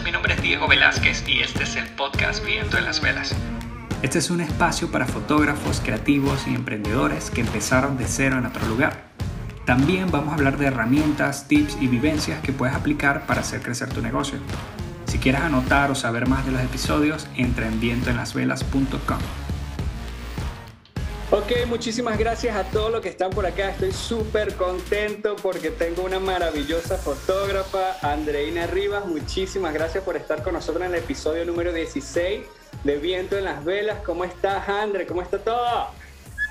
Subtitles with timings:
[0.00, 3.34] mi nombre es Diego Velázquez y este es el podcast Viento en las Velas.
[4.00, 8.66] Este es un espacio para fotógrafos, creativos y emprendedores que empezaron de cero en otro
[8.66, 9.04] lugar.
[9.66, 13.90] También vamos a hablar de herramientas, tips y vivencias que puedes aplicar para hacer crecer
[13.90, 14.38] tu negocio.
[15.04, 19.18] Si quieres anotar o saber más de los episodios, entra en vientoenlasvelas.com.
[21.34, 23.70] Ok, muchísimas gracias a todos los que están por acá.
[23.70, 29.06] Estoy súper contento porque tengo una maravillosa fotógrafa, Andreina Rivas.
[29.06, 32.42] Muchísimas gracias por estar con nosotros en el episodio número 16
[32.84, 34.00] de Viento en las Velas.
[34.04, 35.06] ¿Cómo estás, Andre?
[35.06, 35.88] ¿Cómo está todo?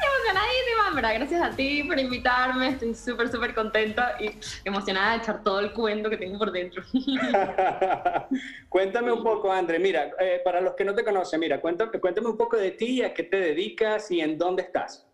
[0.07, 5.43] Emocionadísima, verdad, gracias a ti por invitarme, estoy súper, súper contenta y emocionada de echar
[5.43, 6.83] todo el cuento que tengo por dentro.
[8.69, 12.27] cuéntame un poco, André, mira, eh, para los que no te conocen, mira, cuéntame, cuéntame
[12.27, 15.05] un poco de ti, a qué te dedicas y en dónde estás.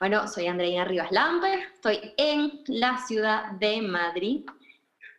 [0.00, 4.44] Bueno, soy Andreina Rivas Lamper, estoy en la ciudad de Madrid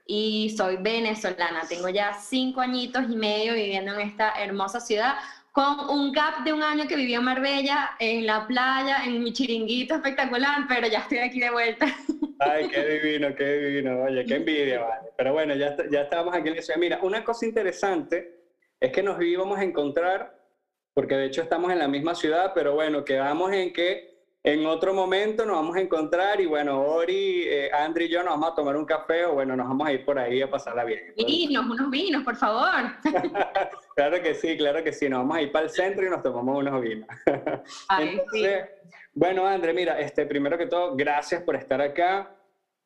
[0.05, 1.61] y soy venezolana.
[1.69, 5.15] Tengo ya cinco añitos y medio viviendo en esta hermosa ciudad
[5.51, 9.33] con un gap de un año que viví en Marbella, en la playa, en mi
[9.33, 11.85] chiringuito espectacular, pero ya estoy aquí de vuelta.
[12.39, 14.01] Ay, qué divino, qué divino.
[14.03, 15.09] Oye, qué envidia, vale.
[15.17, 16.79] Pero bueno, ya, ya estábamos aquí en la ciudad.
[16.79, 18.41] Mira, una cosa interesante
[18.79, 20.39] es que nos íbamos a encontrar,
[20.93, 24.10] porque de hecho estamos en la misma ciudad, pero bueno, quedamos en que
[24.43, 28.33] en otro momento nos vamos a encontrar y bueno, Ori, eh, Andri y yo nos
[28.33, 30.83] vamos a tomar un café o bueno, nos vamos a ir por ahí a pasarla
[30.83, 31.13] bien.
[31.15, 32.91] Vinos, unos vinos, por favor.
[33.95, 36.23] claro que sí, claro que sí, nos vamos a ir para el centro y nos
[36.23, 37.07] tomamos unos vinos.
[39.13, 42.33] Bueno, André, mira, este, primero que todo, gracias por estar acá.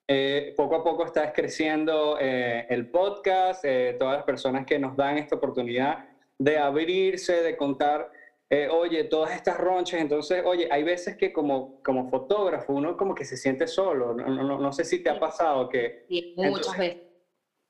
[0.07, 3.63] Eh, poco a poco estás creciendo eh, el podcast,
[3.99, 6.03] todas las personas que nos dan esta oportunidad
[6.39, 8.09] de abrirse, de contar
[8.55, 13.13] eh, oye, todas estas ronchas, entonces, oye, hay veces que como, como fotógrafo uno como
[13.13, 16.05] que se siente solo, no, no, no sé si te ha pasado que...
[16.07, 17.01] Sí, muchas veces.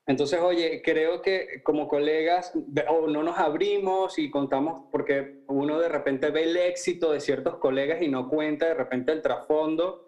[0.08, 2.52] Entonces, oye, creo que como colegas
[2.88, 7.56] o no nos abrimos y contamos, porque uno de repente ve el éxito de ciertos
[7.56, 10.04] colegas y no cuenta de repente el trasfondo,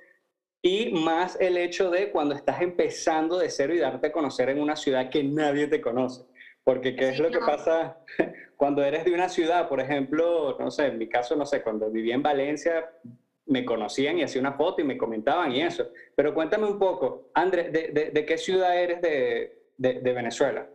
[0.63, 4.61] y más el hecho de cuando estás empezando de cero y darte a conocer en
[4.61, 6.23] una ciudad que nadie te conoce.
[6.69, 7.97] Porque ¿qué es lo que pasa
[8.59, 9.71] cuando eres de una ciudad?
[9.71, 12.87] Por ejemplo, no sé, en mi caso, no sé, cuando vivía en Valencia,
[13.47, 15.89] me conocían y hacía una foto y me comentaban y eso.
[16.15, 20.69] Pero cuéntame un poco, Andrés, ¿de, qué ciudad eres de Venezuela?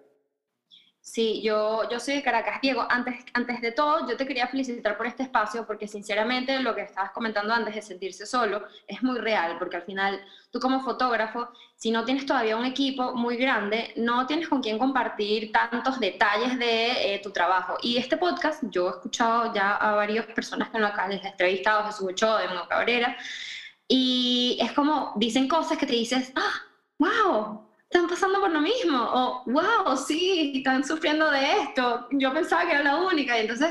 [1.05, 2.61] Sí, yo, yo soy de Caracas.
[2.61, 6.73] Diego, antes, antes de todo, yo te quería felicitar por este espacio porque sinceramente lo
[6.73, 10.79] que estabas comentando antes de sentirse solo es muy real, porque al final tú como
[10.79, 15.99] fotógrafo, si no tienes todavía un equipo muy grande, no tienes con quién compartir tantos
[15.99, 17.75] detalles de eh, tu trabajo.
[17.81, 21.27] Y este podcast, yo he escuchado ya a varias personas que en acá les he
[21.27, 23.17] entrevistado, Jesús Ochoa, de Cabrera,
[23.89, 26.53] y es como, dicen cosas que te dices, ah,
[26.97, 32.65] wow, están pasando por lo mismo, o wow, sí, están sufriendo de esto, yo pensaba
[32.65, 33.69] que era la única, y entonces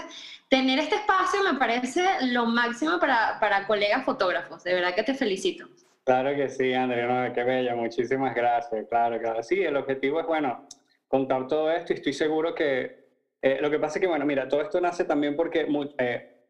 [0.49, 5.15] tener este espacio me parece lo máximo para, para colegas fotógrafos, de verdad que te
[5.15, 5.67] felicito.
[6.05, 9.43] Claro que sí, Andrea, qué bella, muchísimas gracias, claro, claro.
[9.43, 10.69] Sí, el objetivo es, bueno,
[11.09, 13.09] contar todo esto y estoy seguro que,
[13.43, 15.67] eh, lo que pasa es que, bueno, mira, todo esto nace también porque
[15.99, 16.45] eh,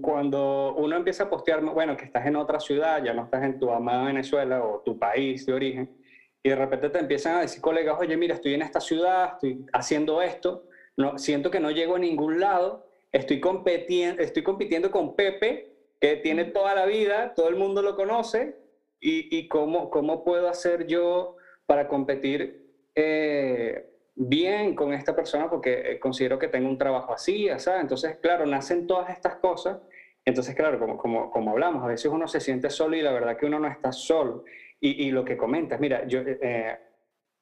[0.00, 3.58] cuando uno empieza a postear, bueno, que estás en otra ciudad, ya no estás en
[3.58, 5.99] tu amada Venezuela o tu país de origen,
[6.42, 9.66] y de repente te empiezan a decir colegas, oye, mira, estoy en esta ciudad, estoy
[9.72, 10.64] haciendo esto,
[10.96, 16.16] no, siento que no llego a ningún lado, estoy compitiendo, estoy compitiendo con Pepe, que
[16.16, 18.56] tiene toda la vida, todo el mundo lo conoce,
[19.00, 21.36] y, y cómo, cómo puedo hacer yo
[21.66, 27.48] para competir eh, bien con esta persona, porque eh, considero que tengo un trabajo así,
[27.58, 27.80] ¿sabes?
[27.82, 29.78] Entonces, claro, nacen todas estas cosas.
[30.24, 33.36] Entonces, claro, como, como, como hablamos, a veces uno se siente solo y la verdad
[33.38, 34.44] que uno no está solo.
[34.82, 36.78] Y, lo que comentas, mira, yo eh,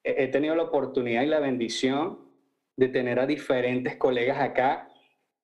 [0.03, 2.19] he tenido la oportunidad y la bendición
[2.76, 4.88] de tener a diferentes colegas acá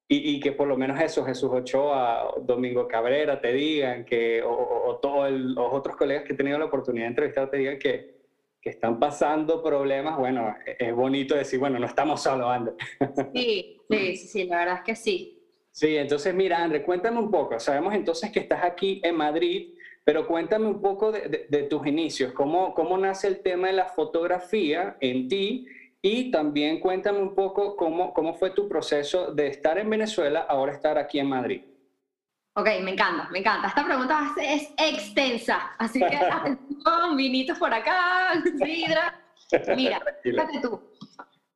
[0.06, 5.30] y, que por lo menos eso, Jesús Ochoa, Domingo Cabrera, te digan que, o, todos
[5.30, 8.14] los otros colegas que he tenido la oportunidad de entrevistar te digan que,
[8.60, 12.74] que están pasando problemas, bueno, e, es bonito decir, bueno, no estamos solos, André.
[13.34, 15.42] Sí, sí, sí, la verdad es que sí.
[15.70, 17.58] Sí, entonces mira, André, cuéntame un poco.
[17.58, 19.73] Sabemos entonces que estás aquí en Madrid
[20.04, 24.96] pero cuéntame un poco de, tus inicios, ¿Cómo, cómo nace el tema de la fotografía
[25.00, 25.66] en ti
[26.02, 30.72] y también cuéntame un poco cómo, cómo fue tu proceso de estar en Venezuela, ahora
[30.72, 31.62] estar aquí en Madrid.
[32.56, 33.68] Ok, me encanta, me encanta.
[33.68, 39.18] Esta pregunta es extensa, así que atención, vinitos por acá, sidra.
[39.74, 40.80] Mira, fíjate tú.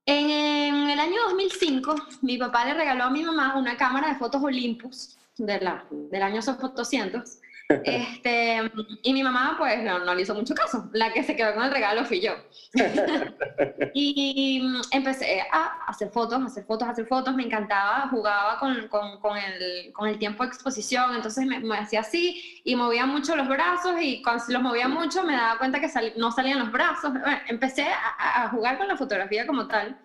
[0.07, 4.15] En, en, el año 2005, mi papá le regaló a mi mamá una cámara de
[4.15, 8.73] fotos Olympus de la, del año Soft 200 Este,
[9.03, 10.89] y mi mamá, pues, no, no, le hizo mucho caso.
[10.95, 12.33] La que se quedó con el regalo fui yo.
[13.95, 17.35] y empecé a hacer fotos, hacer fotos, hacer fotos.
[17.35, 21.15] Me encantaba, jugaba con, con, con, el, con el, tiempo de exposición.
[21.15, 23.97] Entonces me, me, hacía así y movía mucho los brazos.
[24.01, 27.13] Y cuando los movía mucho, me daba cuenta que no salían los brazos.
[27.49, 29.99] empecé a, a jugar con la fotografía como tal.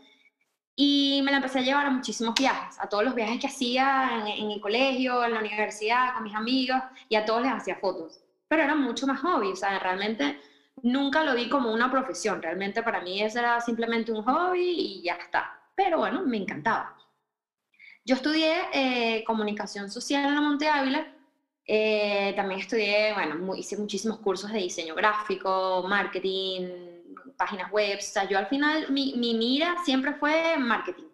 [0.75, 4.23] Y me la empecé a llevar a muchísimos viajes, a todos los viajes que hacía
[4.25, 8.19] en, el colegio, en la universidad, con mis amigos, y a todos les hacía fotos.
[8.47, 10.39] Pero era mucho más hobby, o sea, realmente
[10.81, 15.01] nunca lo vi como una profesión, realmente para mí eso era simplemente un hobby y
[15.03, 15.59] ya está.
[15.75, 16.97] Pero bueno, me encantaba.
[18.05, 21.07] Yo estudié eh, comunicación social en la Monte Ávila,
[21.65, 27.02] eh, también estudié, bueno, hice muchísimos cursos de diseño gráfico, marketing,
[27.37, 27.97] páginas web.
[27.97, 31.05] O sea, yo al final, mi, mi mira siempre fue marketing.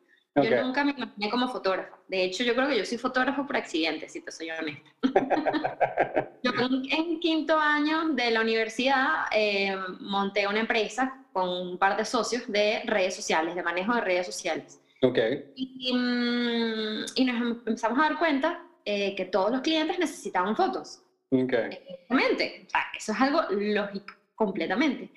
[0.43, 1.97] Yo nunca me imaginé como fotógrafo.
[2.07, 4.89] De hecho, yo creo que yo soy fotógrafo por accidente, si te soy honesta.
[6.43, 12.05] yo en, quinto año de la universidad eh, monté una empresa con un par de
[12.05, 14.79] socios de redes sociales, de manejo de redes sociales.
[15.01, 15.51] Okay.
[15.55, 21.01] Y, mm, y, nos empezamos a dar cuenta eh, que todos los clientes necesitaban fotos.
[21.31, 21.79] Okay.
[21.87, 22.65] Exactamente.
[22.67, 25.11] O sea, eso es algo lógico, completamente.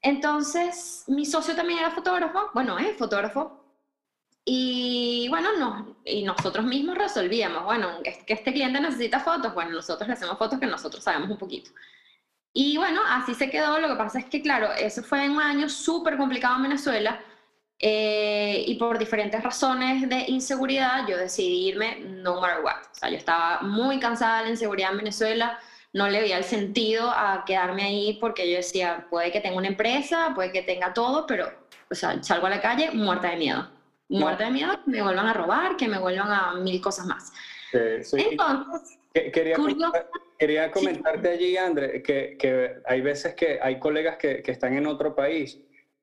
[0.00, 3.64] Entonces, mi socio también era fotógrafo, bueno, es fotógrafo,
[4.44, 9.72] y bueno, no, y nosotros mismos resolvíamos, bueno, es que este cliente necesita fotos, bueno,
[9.72, 11.70] nosotros le hacemos fotos que nosotros sabemos un poquito.
[12.52, 15.42] Y bueno, así se quedó, lo que pasa es que, claro, eso fue en un
[15.42, 17.20] año súper complicado en Venezuela,
[17.80, 22.82] eh, y por diferentes razones de inseguridad, yo decidí irme no matter what.
[22.90, 25.58] O sea, yo estaba muy cansada de la inseguridad en Venezuela,
[25.92, 29.68] no le veía el sentido a quedarme ahí porque yo decía, puede que tenga una
[29.68, 31.50] empresa, puede que tenga todo, pero,
[31.90, 33.70] o sea, salgo a la calle muerta de miedo.
[34.08, 37.32] Muerta de miedo que me vuelvan a robar, que me vuelvan a mil cosas más.
[37.72, 39.56] Entonces, quería,
[40.38, 44.86] quería comentarte allí, André, que, que, hay veces que hay colegas que, que están en
[44.86, 45.58] otro país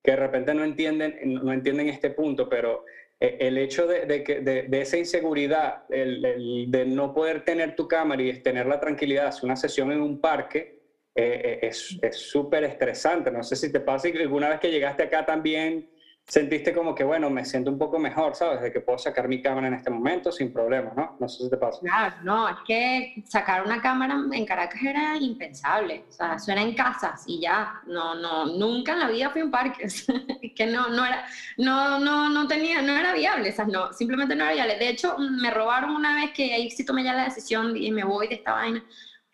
[0.06, 4.42] que de repente no entienden, no entienden este punto, pero eh, el hecho de, que,
[4.42, 9.46] de, esa inseguridad, el, de no poder tener tu cámara y tener la tranquilidad hacer
[9.46, 10.76] una sesión en un parque,
[11.16, 13.32] eh, eh, es súper estresante.
[13.32, 15.88] No sé si te pasa que alguna vez que llegaste acá también
[16.28, 18.62] sentiste como que, bueno, me siento un poco mejor, ¿sabes?
[18.62, 21.16] De que puedo sacar mi cámara en este momento sin problemas, ¿no?
[21.20, 21.80] No sé si te pasa.
[21.82, 26.04] Claro, no, es que sacar una cámara en Caracas era impensable.
[26.10, 27.80] O sea, eso era en casas y ya.
[27.86, 29.84] No, no, nunca en la vida fui a un parque.
[29.86, 30.08] es
[30.56, 31.26] que no, no era,
[31.58, 33.54] no, no, no tenía, no era viable.
[33.58, 34.78] O no, simplemente no era viable.
[34.78, 38.04] De hecho, me robaron una vez que ahí sí tomé ya la decisión y me
[38.04, 38.84] voy de esta vaina.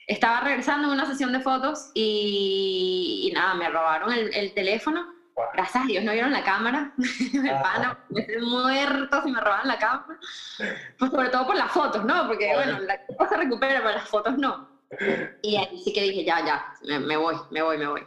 [0.08, 5.21] Estaba regresando en una sesión de fotos y, nada, me robaron el, el teléfono
[5.54, 6.92] Gracias a Dios no vieron la cámara.
[7.34, 7.98] me van
[8.42, 10.20] muerto si me roban la cámara.
[10.98, 12.28] Pues sobre todo por las fotos, ¿no?
[12.28, 14.70] Porque, bueno, la cosa se recupera, pero las fotos no.
[15.42, 18.02] Y ahí sí que dije, ya, ya, me, voy, me voy, me voy.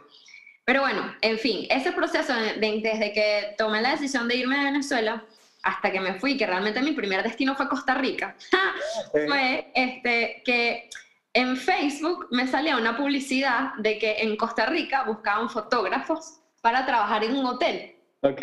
[0.65, 5.23] Pero bueno, en fin, ese proceso desde que tomé la decisión de irme de Venezuela
[5.61, 8.35] hasta que me fui, que realmente mi primer destino fue Costa Rica,
[9.11, 10.89] fue este, que
[11.33, 17.23] en Facebook me salía una publicidad de que en Costa Rica buscaban fotógrafos para trabajar
[17.23, 17.95] en un hotel.
[18.21, 18.41] Ok.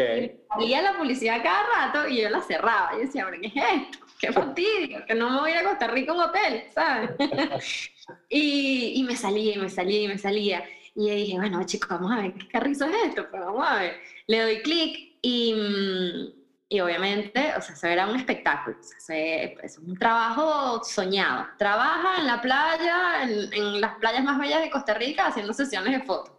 [0.61, 2.93] Y la publicidad cada rato y yo la cerraba.
[2.97, 3.99] Y decía, ¿qué es esto?
[4.21, 7.11] Qué fastidio, que no me voy a ir a Costa Rica a un hotel, ¿sabes?
[8.29, 10.63] y, y, me salía, y me salía, y me salía.
[10.95, 13.81] Y yo dije, bueno, chicos, vamos a ver qué carrizo es esto, pues vamos a
[13.81, 13.97] ver.
[14.29, 16.33] Le doy clic y,
[16.69, 18.77] y obviamente, o sea, eso era un espectáculo.
[18.79, 21.49] O sea, es un trabajo soñado.
[21.59, 25.93] Trabaja en la playa, en, en, las playas más bellas de Costa Rica, haciendo sesiones
[25.93, 26.35] de fotos.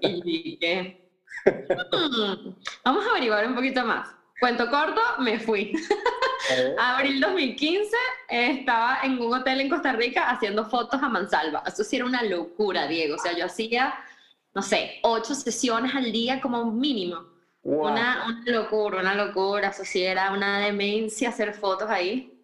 [0.00, 1.05] Y dije,
[1.46, 4.08] Mm, vamos a averiguar un poquito más.
[4.40, 5.72] Cuento corto, me fui.
[6.78, 7.96] Abril 2015
[8.28, 11.62] estaba en un hotel en Costa Rica haciendo fotos a mansalva.
[11.66, 13.16] Eso sí era una locura, Diego.
[13.16, 13.94] O sea, yo hacía,
[14.54, 17.24] no sé, ocho sesiones al día como mínimo.
[17.62, 19.68] Una, una, locura, una locura.
[19.68, 22.32] Eso sí era una demencia hacer fotos ahí.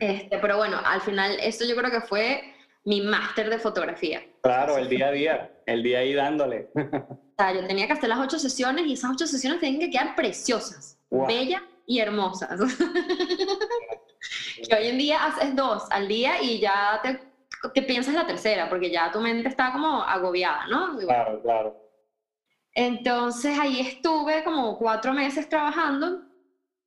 [0.00, 2.51] Este, pero bueno, al final esto yo creo que fue
[2.84, 4.22] mi máster de fotografía.
[4.42, 6.70] Claro, el día a día, el día ahí dándole.
[6.74, 10.98] yo tenía que hacer las ocho sesiones y esas ocho sesiones tenían que quedar preciosas,
[11.10, 12.60] bellas y hermosas.
[14.68, 17.20] que hoy en día haces dos al día y ya te,
[17.74, 20.96] te, piensas la tercera, porque ya tu mente está como agobiada, ¿no?
[20.98, 21.76] Claro, claro.
[22.74, 26.22] Entonces ahí estuve como cuatro meses trabajando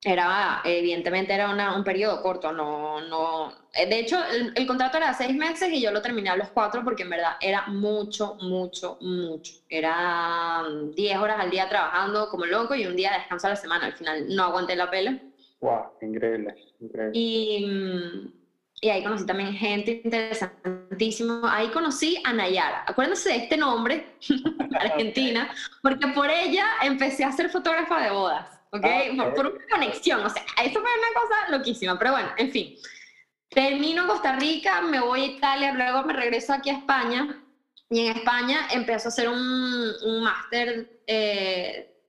[0.06, 4.16] era, evidentemente era un periodo corto, no, no, eh, de hecho
[4.54, 7.32] el, contrato era seis meses y yo lo terminé a los cuatro porque en verdad
[7.40, 9.54] era mucho, mucho, mucho.
[9.68, 10.62] Era
[10.94, 13.86] diez horas al día trabajando como loco y un día de descanso a la semana,
[13.86, 15.18] al final no aguanté la pela.
[15.60, 17.18] Wow, increíble, increíble.
[17.18, 17.66] Y,
[18.80, 21.40] y ahí conocí también gente interesantísima.
[21.52, 22.84] Ahí conocí a Nayara.
[22.86, 24.06] Acuérdense de este nombre,
[24.80, 25.50] Argentina,
[25.82, 28.84] porque por ella empecé a ser fotógrafa de bodas, ¿ok?
[28.84, 32.76] Ah, por, una conexión, o sea, eso fue una cosa loquísima, pero bueno, en fin.
[33.48, 37.42] Termino Costa Rica, me voy a Italia, luego me regreso aquí a España
[37.88, 42.02] y en España empiezo a hacer un, un máster, eh,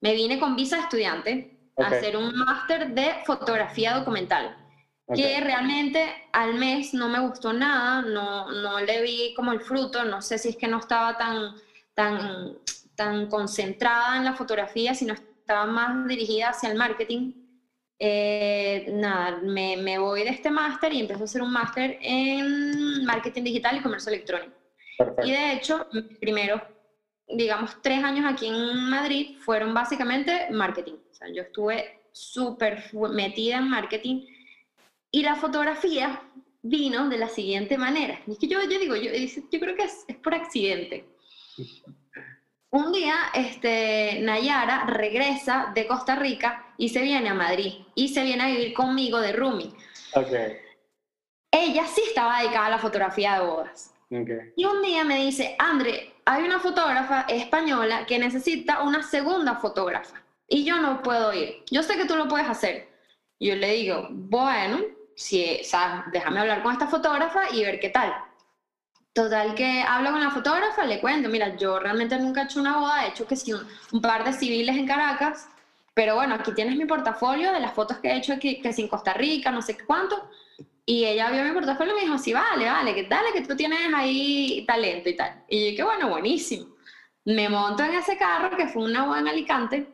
[0.00, 4.56] me vine con visa de estudiante a hacer un máster de fotografía documental
[5.12, 10.04] que realmente al mes no me gustó nada, no, no le vi como el fruto,
[10.04, 11.54] no sé si es que no estaba tan,
[11.92, 12.56] tan,
[12.94, 17.34] tan concentrada en la fotografía, sino estaba más dirigida hacia el marketing.
[17.98, 23.04] Eh, nada, me, me, voy de este máster y empiezo a hacer un máster en
[23.04, 24.54] marketing digital y comercio electrónico.
[25.22, 25.86] Y de hecho,
[26.18, 26.62] primero,
[27.28, 30.94] digamos, tres años aquí en Madrid fueron básicamente marketing.
[31.10, 34.26] O sea, yo estuve súper metida en marketing
[35.10, 36.22] y la fotografía
[36.62, 38.18] vino de la siguiente manera.
[38.26, 41.04] Y es que yo, yo digo, yo, yo creo que es, es, por accidente.
[42.74, 48.24] Un día, este, Nayara regresa de Costa Rica y se viene a Madrid y se
[48.24, 49.70] viene a vivir conmigo de roomie.
[50.12, 50.56] Okay.
[51.52, 53.94] Ella sí estaba dedicada a la fotografía de bodas.
[54.10, 54.52] Okay.
[54.56, 60.20] Y un día me dice, André, hay una fotógrafa española que necesita una segunda fotógrafa
[60.48, 61.62] y yo no puedo ir.
[61.70, 62.88] Yo sé que tú lo puedes hacer.
[63.38, 64.80] Yo le digo, bueno,
[65.14, 68.12] si, o sea, déjame hablar con esta fotógrafa y ver qué tal.
[69.14, 72.78] Total que hablo con la fotógrafa, le cuento, mira, yo realmente nunca he hecho una
[72.78, 75.48] boda, he hecho que sí un, par de civiles en Caracas,
[75.94, 78.78] pero bueno, aquí tienes mi portafolio de las fotos que he hecho aquí, que es
[78.80, 80.28] en Costa Rica, no sé cuánto.
[80.84, 83.54] Y ella vio mi portafolio y me dijo, sí, vale, vale, que dale, que tú
[83.54, 85.44] tienes ahí talento y tal.
[85.48, 86.74] Y yo, que bueno, buenísimo.
[87.24, 89.86] Me monto en ese carro, que fue una boda en Alicante,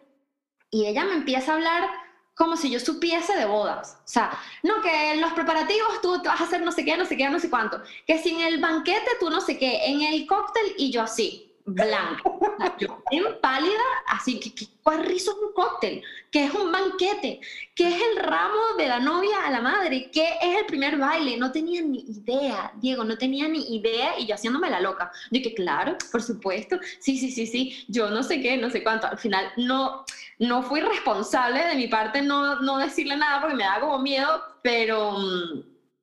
[0.71, 1.91] y ella me empieza a hablar
[2.35, 3.99] como si yo supiese de bodas.
[4.05, 7.05] O sea, no, que en los preparativos tú vas a hacer no sé qué, no
[7.05, 7.83] sé qué, no sé cuánto.
[8.07, 11.51] Que si en el banquete tú no sé qué, en el cóctel y yo así
[11.65, 12.39] blanco.
[12.79, 16.03] Yo en pálida, así que, ¿cuál rizo es un cóctel?
[16.31, 17.41] ¿Qué es un banquete?
[17.75, 20.11] ¿Qué es el ramo de la novia a la madre?
[20.13, 21.37] ¿Qué es el primer baile?
[21.37, 25.11] No tenía ni idea, Diego, no tenía ni idea y yo haciéndome la loca.
[25.31, 28.83] Yo que claro, por supuesto, sí, sí, sí, sí, yo no sé qué, no sé
[28.83, 29.07] cuánto.
[29.07, 30.05] Al final no,
[30.41, 34.43] no fui responsable de mi parte no, no decirle nada porque me da como miedo,
[34.63, 35.63] pero mm,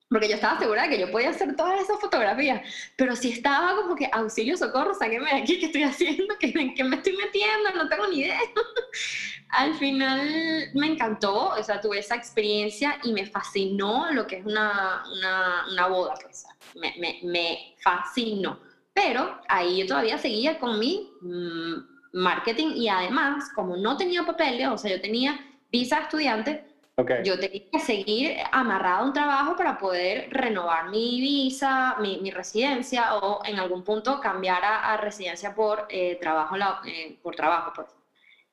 [0.09, 2.61] porque yo estaba segura de que yo podía hacer todas esas fotografías,
[2.95, 6.35] pero si estaba como que auxilio, socorro, sáqueme de aquí, ¿qué estoy haciendo?
[6.39, 7.71] ¿Qué, ¿Qué me estoy metiendo?
[7.75, 8.39] No tengo ni idea.
[9.49, 14.45] Al final me encantó, o sea, tuve esa experiencia y me fascinó lo que es
[14.45, 18.59] una, una, una boda, pues, me, me, me, fascinó.
[18.93, 24.67] Pero ahí yo todavía seguía con mi mm, marketing y además, como no tenía papeles,
[24.67, 25.39] o sea, yo tenía
[25.71, 26.63] visa estudiante,
[27.23, 33.15] yo tenía que seguir amarrado a un trabajo para poder renovar mi visa, mi, residencia
[33.17, 36.55] o en algún punto cambiar a, residencia por, eh, trabajo,
[36.85, 37.71] eh, por trabajo.
[37.75, 37.87] Pues.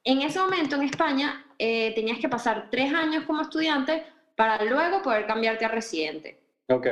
[0.04, 4.04] En ese momento en España eh, tenías que pasar tres años como estudiante
[4.37, 6.38] para luego poder cambiarte a residente.
[6.68, 6.87] Ok.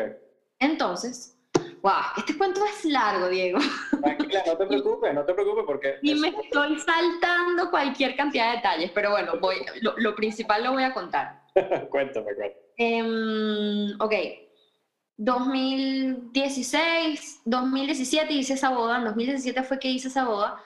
[0.59, 1.37] Entonces,
[1.83, 3.59] wow, este cuento es largo, Diego.
[4.01, 5.97] Tranquila, no te preocupes, no te preocupes porque...
[6.03, 10.73] Y me estoy saltando cualquier cantidad de detalles, pero bueno, voy, lo, lo principal lo
[10.73, 11.43] voy a contar.
[11.91, 12.55] cuéntame, cuéntame.
[12.79, 14.15] Eh, ok.
[15.17, 18.97] 2016, 2017 hice esa boda.
[18.99, 20.63] En 2017 fue que hice esa boda.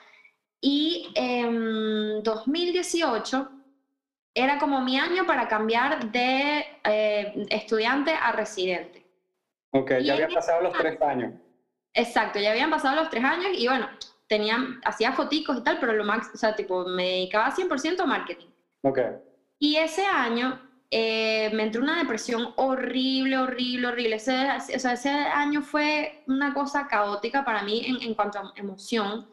[0.61, 3.51] Y en 2018
[4.33, 9.06] era como mi año para cambiar de eh, estudiante a residente.
[9.77, 11.33] Ok, ya habían pasado los tres años.
[11.93, 13.87] Exacto, ya habían pasado los tres años y bueno,
[14.27, 18.05] tenía, hacía foticos y tal, pero lo más, o sea, tipo, me dedicaba 100% a
[18.05, 18.47] marketing.
[18.83, 18.99] Ok.
[19.59, 24.15] Y ese año eh, me entró una depresión horrible, horrible, horrible.
[24.17, 24.35] Ese,
[24.75, 29.27] o sea, ese año fue una cosa caótica para mí en, en cuanto a emoción,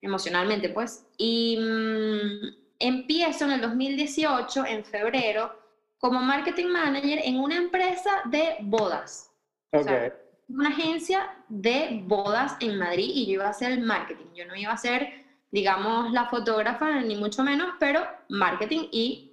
[0.00, 1.06] emocionalmente, pues.
[1.16, 5.58] Y mmm, empiezo en el 2018, en febrero,
[5.98, 9.27] como marketing manager en una empresa de bodas.
[9.70, 9.80] Okay.
[9.80, 10.14] O sea,
[10.48, 14.26] una agencia de bodas en Madrid y yo iba a hacer el marketing.
[14.34, 19.32] Yo no iba a ser, digamos, la fotógrafa, ni mucho menos, pero marketing y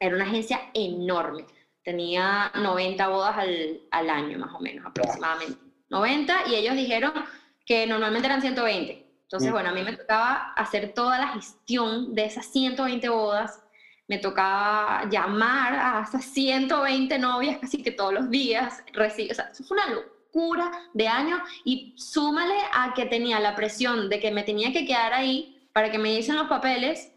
[0.00, 1.44] era una agencia enorme.
[1.84, 5.58] Tenía 90 bodas al, al año, más o menos, aproximadamente.
[5.88, 7.12] 90 y ellos dijeron
[7.64, 9.06] que normalmente eran 120.
[9.22, 13.62] Entonces, bueno, a mí me tocaba hacer toda la gestión de esas 120 bodas.
[14.10, 18.82] Me tocaba llamar a esas 120 novias casi que todos los días.
[18.92, 24.08] O sea, eso fue una locura de año y súmale a que tenía la presión
[24.08, 27.12] de que me tenía que quedar ahí para que me diesen los papeles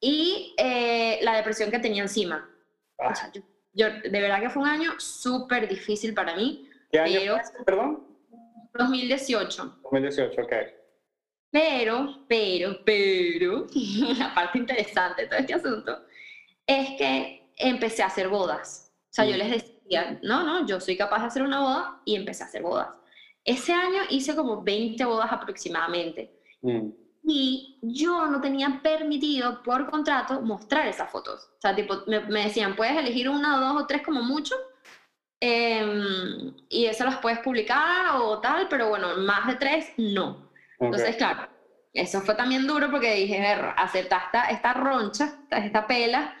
[0.00, 2.48] y eh, la depresión que tenía encima.
[2.96, 6.70] O sea, yo, yo, de verdad que fue un año súper difícil para mí.
[6.92, 8.06] ¿Qué año fue, perdón?
[8.72, 9.78] 2018.
[9.82, 10.52] 2018, ok.
[11.50, 13.66] Pero, pero, pero,
[14.16, 16.05] la parte interesante de todo este asunto
[16.66, 18.92] es que empecé a hacer bodas.
[19.10, 19.38] O sea, yo mm.
[19.38, 22.62] les decía, no, no, yo soy capaz de hacer una boda y empecé a hacer
[22.62, 22.88] bodas.
[23.44, 26.40] Ese año hice como 20 bodas aproximadamente.
[26.62, 26.88] Mm.
[27.28, 31.50] Y yo no tenía permitido por contrato mostrar esas fotos.
[31.56, 34.54] O sea, tipo, me, decían, puedes elegir una, dos o tres como mucho.
[35.40, 40.50] Em, y esas las puedes publicar o tal, pero bueno, más de tres, no.
[40.78, 41.48] Entonces, claro,
[41.92, 46.34] eso fue también duro porque dije, ver, aceptar esta, esta roncha, esta pela,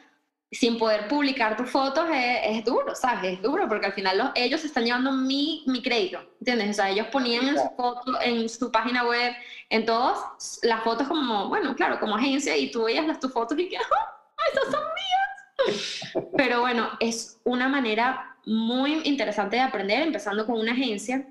[0.50, 3.34] sin poder publicar tus fotos es, duro, ¿sabes?
[3.34, 6.70] Es duro porque al final ellos están llevando mi, mi crédito, ¿entiendes?
[6.70, 9.32] O sea, ellos ponían en su foto, en su página web,
[9.70, 10.18] en todos,
[10.62, 13.76] las fotos como, bueno, claro, como agencia y tú veías las tus fotos y que,
[13.76, 13.82] ¡ah!
[14.52, 16.26] ¡Esas son mías!
[16.36, 21.26] Pero bueno, es una manera muy interesante de aprender, empezando con una agencia.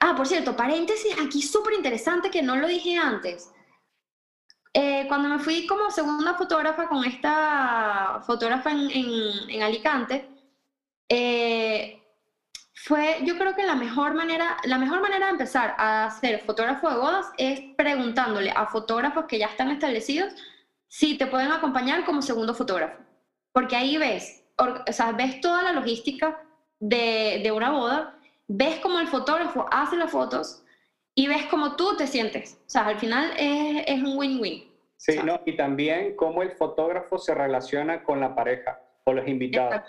[0.00, 3.52] Ah, por cierto, paréntesis, aquí súper interesante que no lo dije antes.
[4.74, 8.90] Eh, cuando me fui como segunda fotógrafa con esta fotógrafa en,
[9.50, 10.28] en, Alicante,
[11.08, 12.02] eh,
[12.74, 16.88] fue, yo creo que la mejor manera, la mejor manera de empezar a ser fotógrafo
[16.88, 20.32] de bodas es preguntándole a fotógrafos que ya están establecidos
[20.88, 22.98] si te pueden acompañar como segundo fotógrafo.
[23.52, 26.42] Porque ahí ves, o sea, ves toda la logística
[26.80, 30.61] de, de una boda, ves cómo el fotógrafo hace las fotos
[31.14, 32.58] y ves cómo tú te sientes.
[32.66, 34.72] O sea, al final es, es un win-win.
[34.96, 39.82] Sí, no, y también cómo el fotógrafo se relaciona con la pareja o los invitados.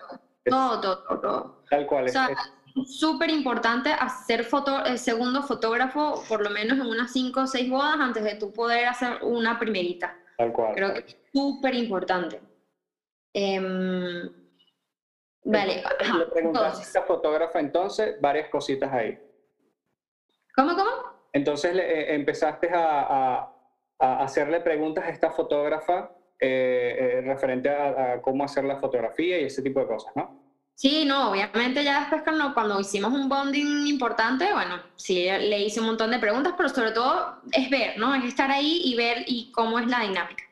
[0.44, 1.64] Todo, todo, todo.
[1.70, 2.06] Tal cual.
[2.06, 2.30] O sea,
[2.76, 7.48] es súper importante hacer foto, el segundo fotógrafo por lo menos en unas cinco o
[7.48, 10.18] seis bodas antes de tú poder hacer una primerita.
[10.38, 10.74] Tal cual.
[10.74, 12.42] Creo que es súper importante.
[13.34, 14.30] Em,
[15.44, 15.84] vale.
[16.18, 19.20] Le preguntaste a esta fotógrafa entonces varias cositas ahí.
[20.56, 21.13] ¿Cómo, cómo?
[21.34, 23.50] Entonces eh, empezaste a,
[24.00, 29.62] hacerle preguntas a esta fotógrafa eh, eh, referente a, cómo hacer la fotografía y ese
[29.62, 30.42] tipo de cosas, ¿no?
[30.76, 35.80] Sí, no, obviamente ya después cuando, cuando hicimos un bonding importante, bueno, sí le hice
[35.80, 38.14] un montón de preguntas, pero sobre todo es ver, ¿no?
[38.14, 40.44] Es estar ahí y ver y cómo es la dinámica.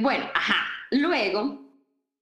[0.00, 1.60] bueno, ajá, luego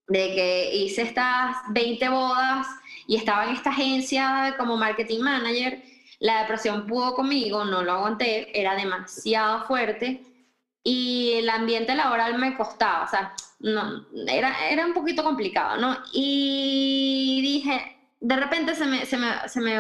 [0.09, 2.67] de que hice estas 20 bodas
[3.07, 5.83] y estaba en esta agencia como marketing manager,
[6.23, 10.23] la depresión pudo conmigo, no lo aguanté, era demasiado fuerte
[10.85, 15.99] y el ambiente laboral me costaba, o sea, no, era, era un poquito complicado, ¿no?
[16.13, 19.77] Y dije, de repente se me, se me, se me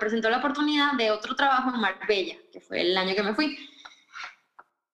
[0.00, 3.58] presentó la oportunidad de otro trabajo en Marbella, que fue el año que me fui.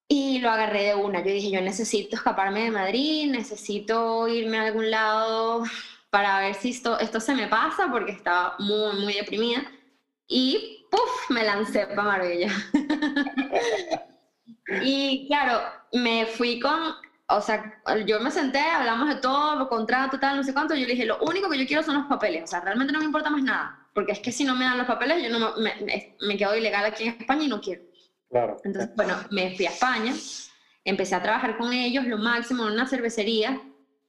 [0.09, 1.19] Y lo agarré de una.
[1.19, 5.63] Yo dije, yo necesito escaparme de Madrid, necesito irme a algún lado
[6.09, 9.63] para ver si esto, esto se me pasa, porque estaba muy, muy deprimida.
[10.27, 11.29] Y ¡puf!
[11.29, 12.51] me lancé para Marbella.
[14.83, 15.61] y claro,
[15.93, 16.93] me fui con,
[17.27, 20.93] o sea, yo me senté, hablamos de todo, contrato, tal, no sé cuánto, yo le
[20.93, 23.29] dije, lo único que yo quiero son los papeles, o sea, realmente no me importa
[23.29, 25.73] más nada, porque es que si no me dan los papeles, yo no me,
[26.21, 27.81] me, quedo ilegal aquí en España y no quiero.
[28.29, 28.57] Claro.
[28.63, 30.13] Entonces, bueno, me fui a España,
[30.85, 33.59] empecé a trabajar con ellos, lo máximo, en una cervecería,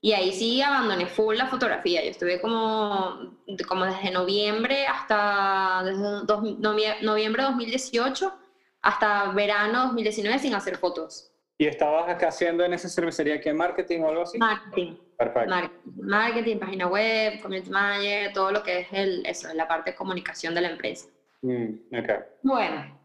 [0.05, 2.03] y ahí sí abandoné full la fotografía.
[2.03, 3.39] Yo estuve como,
[3.69, 8.35] como desde noviembre hasta desde dos, noviembre de 2018
[8.83, 11.31] hasta verano 2019 sin hacer fotos.
[11.57, 13.55] ¿Y estabas acá haciendo en esa cervecería qué?
[13.55, 14.39] ¿Marketing o algo así?
[14.39, 14.97] Marketing.
[15.17, 15.71] Perfecto.
[16.03, 20.53] Marketing, página web, community manager, todo lo que es el, eso, la parte de comunicación
[20.53, 21.07] de la empresa.
[21.43, 22.17] Mm, okay.
[22.43, 23.01] Bueno,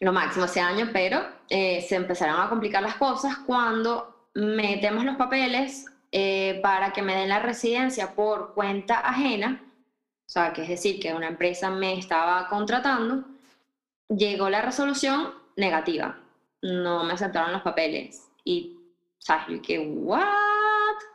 [0.00, 5.16] lo máximo ese año, pero eh, se empezaron a complicar las cosas cuando metemos los
[5.16, 5.84] papeles
[6.16, 9.60] eh, para que me den la residencia por cuenta ajena,
[10.24, 13.24] o sea, que es decir, que una empresa me estaba contratando,
[14.08, 16.20] llegó la resolución negativa.
[16.62, 18.28] No me aceptaron los papeles.
[18.44, 18.78] Y,
[19.18, 19.46] ¿sabes?
[19.48, 20.22] Yo que, ¿what?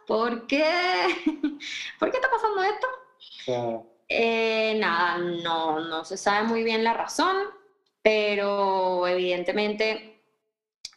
[0.06, 0.66] ¿Por qué?
[1.98, 3.78] ¿Por qué está pasando esto?
[4.10, 7.38] Eh, nada, no, no se sabe muy bien la razón,
[8.02, 10.22] pero evidentemente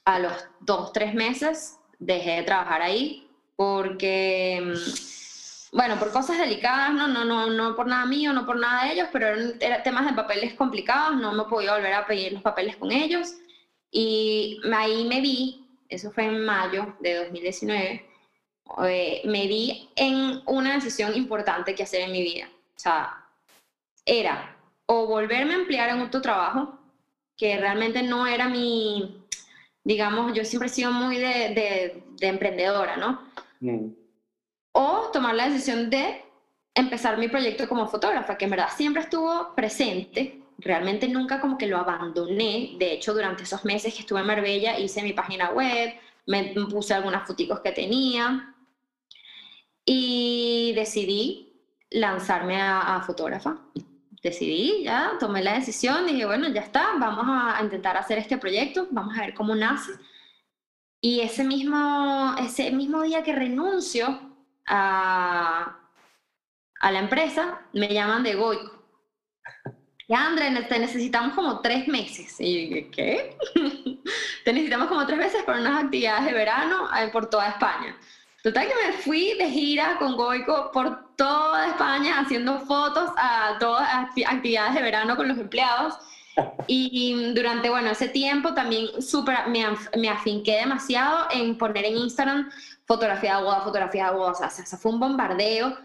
[0.05, 3.29] a los dos, tres meses dejé de trabajar ahí
[3.63, 8.59] porque, mm, bueno, por cosas delicadas, no, no, no, no por nada mío, no por
[8.59, 9.29] nada de ellos, pero
[9.61, 13.35] eran, temas de papeles complicados, no me podía volver a pedir los papeles con ellos.
[13.89, 18.05] Y ahí me vi, eso fue en mayo de 2019,
[18.85, 22.49] eh, me vi en una decisión importante que hacer en mi vida.
[22.77, 23.25] O sea,
[24.05, 26.81] era o volverme a emplear en otro trabajo,
[27.37, 29.25] que realmente no era mi,
[29.85, 33.32] digamos, yo siempre he sido muy de, de, de emprendedora, ¿no?
[33.63, 33.95] Mm.
[34.73, 36.25] o tomar la decisión de
[36.75, 41.69] empezar mi proyecto como fotógrafa, que en verdad siempre estuvo presente, realmente nunca como que
[41.69, 45.95] lo abandoné, de hecho durante esos meses que estuve en Marbella hice mi página web,
[46.27, 48.53] me puse algunas fotos que tenía
[49.85, 51.53] y decidí
[51.91, 53.61] lanzarme a, a fotógrafa
[54.23, 58.87] decidí, ya tomé la decisión, dije, bueno, ya está, vamos a intentar hacer este proyecto,
[58.91, 59.93] vamos a ver cómo nace.
[61.05, 64.21] Y ese mismo, ese mismo día que renuncio
[64.69, 65.77] a,
[66.81, 68.83] a la empresa, me llaman de Goico.
[70.09, 72.37] Ya, André, te necesitamos como tres meses.
[72.39, 73.37] Y yo ¿qué?
[74.45, 77.99] te necesitamos como tres meses para unas actividades de verano eh, por toda España.
[78.45, 83.89] Total que me fui de gira con Goico por toda España haciendo fotos a todas
[84.27, 85.95] actividades de verano con los empleados.
[86.67, 89.65] Y durante, bueno, ese tiempo también super, me,
[89.99, 92.51] me afinqué demasiado en poner en Instagram
[92.87, 94.33] fotografía de boda, fotografía de boda.
[94.33, 95.77] O sea, se fue un bombardeo.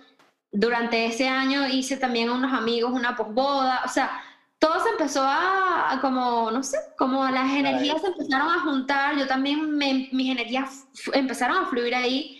[0.51, 3.81] Durante ese año hice también a unos amigos una posboda.
[3.85, 4.21] O sea,
[4.59, 9.17] todo se empezó a, como, no sé, como las energías se empezaron a juntar.
[9.17, 12.36] Yo también, mis energías empezaron a fluir ahí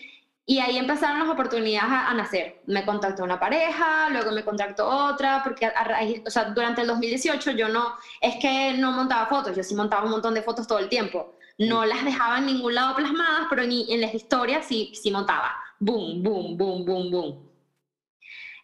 [0.50, 2.62] y ahí empezaron las oportunidades a, nacer.
[2.64, 6.86] Me contactó una pareja, luego me contactó otra, porque a, raíz, o sea, durante el
[6.86, 10.66] 2018 yo no, es que no montaba fotos, yo sí montaba un montón de fotos
[10.66, 11.34] todo el tiempo.
[11.58, 15.54] No las dejaba en ningún lado plasmadas, pero ni en las historias sí, sí montaba.
[15.80, 17.47] Boom, boom, boom, boom, boom.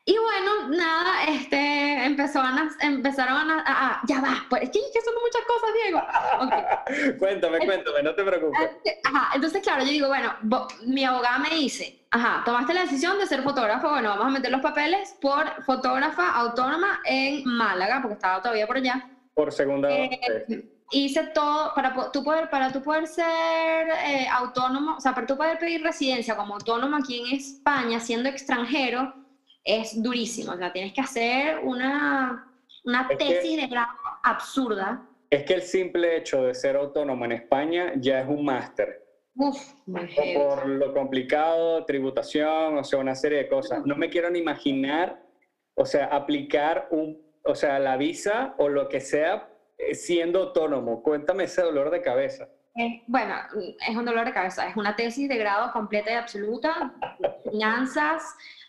[0.07, 5.43] Y bueno, nada, este, empezó a, empezaron a, ya va, pues es que, son muchas
[5.47, 7.17] cosas, Diego.
[7.19, 8.71] cuéntame, cuéntame, no te preocupes.
[9.03, 10.35] Ajá, entonces claro, yo digo, bueno,
[10.85, 14.51] mi abogada me dice, ajá, tomaste la decisión de ser fotógrafo, bueno, vamos a meter
[14.51, 19.09] los papeles por fotógrafa autónoma en Málaga, porque estaba todavía por allá.
[19.33, 20.11] Por segunda vez.
[20.51, 25.27] Eh, hice todo, para tú poder, para tú poder ser eh, autónomo, o sea, para
[25.27, 29.24] tú poder pedir residencia como autónomo aquí en España, siendo extranjero,
[29.65, 30.53] es durísimo.
[30.53, 32.53] O sea, tienes que hacer una,
[32.85, 35.09] una tesis de grado absurda.
[35.31, 39.03] Es que el simple hecho de ser autónomo en España ya es un máster.
[39.37, 39.73] Uf,
[40.35, 43.85] Por lo complicado, tributación, o sea, una serie de cosas.
[43.85, 45.21] No me quiero ni imaginar,
[45.75, 51.03] o sea, aplicar un, o sea, la visa o lo que sea eh, siendo autónomo.
[51.03, 52.49] Cuéntame ese dolor de cabeza.
[53.09, 53.35] bueno,
[53.89, 54.69] es un dolor de cabeza.
[54.69, 56.95] Es una tesis de grado completa y absoluta,
[57.51, 58.23] finanzas,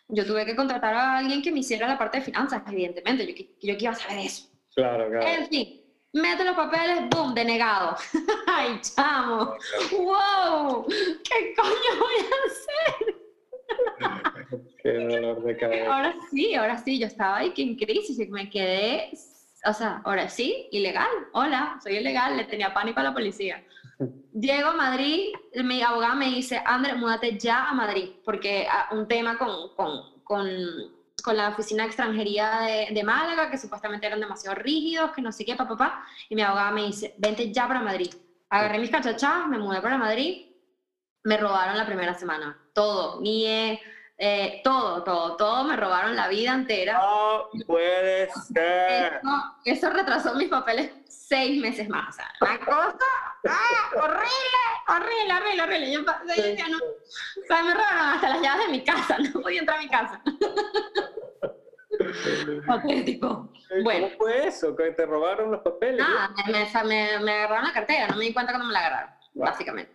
[0.07, 3.25] yo tuve que contratar a alguien que me hiciera la parte de finanzas, evidentemente.
[3.61, 4.47] Yo, yo, iba a saber eso.
[4.75, 5.27] Claro, claro.
[5.27, 5.81] En fin,
[6.13, 7.95] mete los papeles, boom, denegado.
[8.47, 9.55] ¡Ay, chamo!
[9.91, 10.85] ¡Wow!
[10.87, 13.15] ¿Qué coño voy a hacer?
[14.83, 15.95] Qué dolor de cabeza.
[15.95, 19.09] Ahora sí, ahora sí, yo estaba ahí que en crisis y me quedé,
[19.65, 21.09] o sea, ahora sí, ilegal.
[21.33, 23.63] Hola, soy ilegal, le tenía pánico a la policía.
[24.34, 25.29] Llego a Madrid,
[25.63, 30.21] mi abogada me dice, André, múdate ya a Madrid, porque ah, un tema con, con,
[30.23, 30.47] con,
[31.23, 35.31] con la oficina de extranjería de, de, Málaga, que supuestamente eran demasiado rígidos, que no
[35.31, 38.13] sé qué, papá, papá, y mi abogada me dice, vente ya para Madrid.
[38.49, 40.47] Agarré mis cachachas, me mudé para Madrid,
[41.23, 43.79] me robaron la primera semana, todo, NIE,
[44.17, 46.93] eh, todo, todo, todo, me robaron la vida entera.
[46.93, 49.15] No puede ser.
[49.15, 52.08] Eso, eso retrasó mis papeles seis meses más.
[52.10, 53.06] O sea, una cosa
[53.47, 53.89] ¡ah!
[53.95, 55.91] horrible, horrible, horrible, horrible.
[55.91, 56.06] Yo, yo
[56.69, 59.82] no, o sea, me robaron hasta las llaves de mi casa, no podía entrar a
[59.82, 60.21] mi casa.
[62.67, 63.51] Patético.
[63.84, 64.08] Bueno.
[64.08, 64.75] ¿Cómo fue eso?
[64.75, 65.99] ¿Que te robaron los papeles?
[65.99, 69.13] Nada, me, me, me, agarraron la cartera, no me di cuenta cuando me la agarraron,
[69.34, 69.93] básicamente.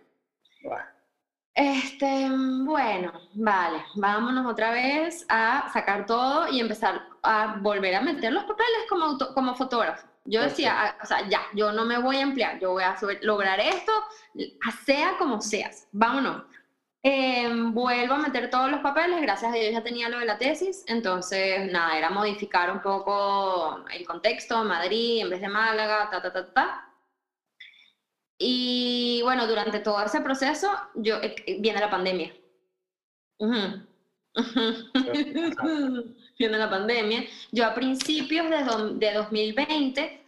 [1.53, 2.29] Este,
[2.63, 8.45] bueno, vale, vámonos otra vez a sacar todo y empezar a volver a meter los
[8.45, 10.07] papeles como, como fotógrafo.
[10.23, 12.95] Yo decía, ah, o sea, ya, yo no me voy a emplear, yo voy a
[13.23, 13.91] lograr esto,
[14.85, 16.43] sea como seas, vámonos.
[17.03, 20.37] Em, vuelvo a meter todos los papeles, gracias a Dios ya tenía lo de la
[20.37, 26.21] tesis, entonces nada, era modificar un poco el contexto, Madrid en vez de Málaga, ta,
[26.21, 26.90] ta, ta, ta.
[28.43, 32.33] Y bueno, durante todo ese proceso yo, eh, viene la pandemia.
[36.39, 37.23] viene la pandemia.
[37.51, 38.63] Yo a principios de,
[38.95, 40.21] de 2020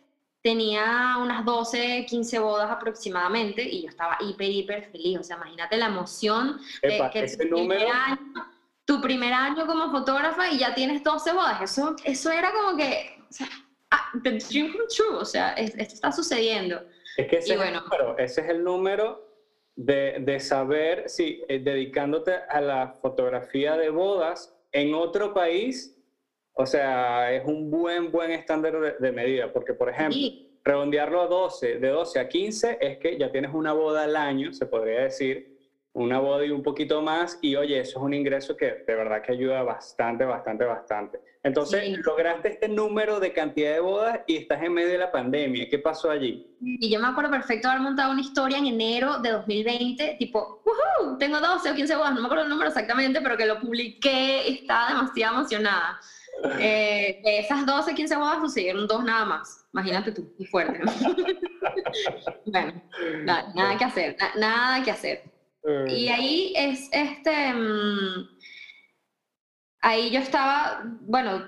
[0.43, 5.19] tenía unas 12, 15 bodas aproximadamente y yo estaba hiper, hiper feliz.
[5.19, 8.19] O sea, imagínate la emoción de que tu primer, año,
[8.86, 11.62] tu primer, año, como fotógrafa y ya tienes 12 bodas.
[11.62, 13.49] Eso, eso era como que, o sea,
[13.89, 15.15] ah, the dream come true.
[15.15, 16.80] O sea, esto está sucediendo.
[17.17, 19.30] Es que ese, es, el número, ese es el número
[19.76, 25.93] de, de saber si eh, dedicándote a la fotografía de bodas en otro país
[26.56, 30.19] o sea, es un buen, buen estándar de, medida, porque, por ejemplo,
[30.63, 34.54] redondearlo a 12, de 12 a 15 es que ya tienes una boda al año,
[34.54, 35.53] se podría decir,
[35.94, 39.22] una boda y un poquito más, y oye, eso es un ingreso que de verdad
[39.22, 41.20] que ayuda bastante, bastante, bastante.
[41.44, 45.68] Entonces, lograste este número de cantidad de bodas y estás en medio de la pandemia.
[45.70, 46.48] ¿Qué pasó allí?
[46.62, 50.64] Y yo me acuerdo perfecto haber montado una historia en enero de 2020, tipo,
[51.20, 54.48] tengo 12 o 15 bodas, no me acuerdo el número exactamente, pero que lo publiqué,
[54.48, 56.00] estaba demasiado emocionada.
[56.60, 59.66] Eh, de esas 12, 15 bodas sucedieron dos nada más.
[59.72, 60.80] Imagínate tú, qué fuerte.
[62.48, 62.82] bueno,
[63.24, 65.33] nada, que hacer, nada que hacer.
[65.63, 66.12] Y eh.
[66.12, 67.54] ahí es este...
[67.54, 68.28] Mm,
[69.82, 71.45] ahí yo estaba, bueno,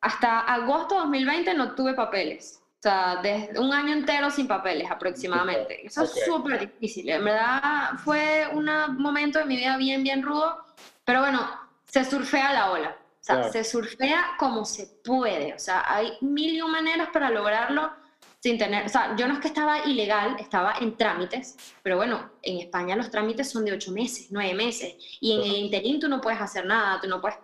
[0.00, 2.62] hasta agosto de 2020 no tuve papeles.
[2.78, 5.86] O sea, desde un año entero sin papeles aproximadamente.
[5.86, 7.10] Eso es súper difícil.
[7.10, 10.64] En verdad fue un momento de mi vida bien, bien rudo.
[11.04, 11.46] Pero bueno,
[11.84, 12.96] se surfea la ola.
[13.20, 15.52] O sea, se surfea como se puede.
[15.52, 17.92] O sea, hay mil y un maneras para lograrlo
[18.40, 22.32] sin tener, o sea, yo no es que estaba ilegal, estaba en trámites, pero bueno,
[22.42, 26.08] en España los trámites son de ocho meses, nueve meses, y en el interín tú
[26.08, 27.36] no puedes hacer nada, tú no puedes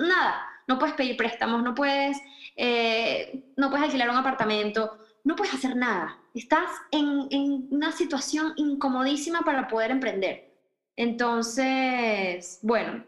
[0.00, 0.46] nada.
[0.66, 2.18] No puedes pedir préstamos, no puedes,
[2.56, 6.18] eh, no puedes alquilar un apartamento, no puedes hacer nada.
[6.34, 10.52] Estás en, en una situación incomodísima para poder emprender.
[10.96, 13.04] Entonces, bueno,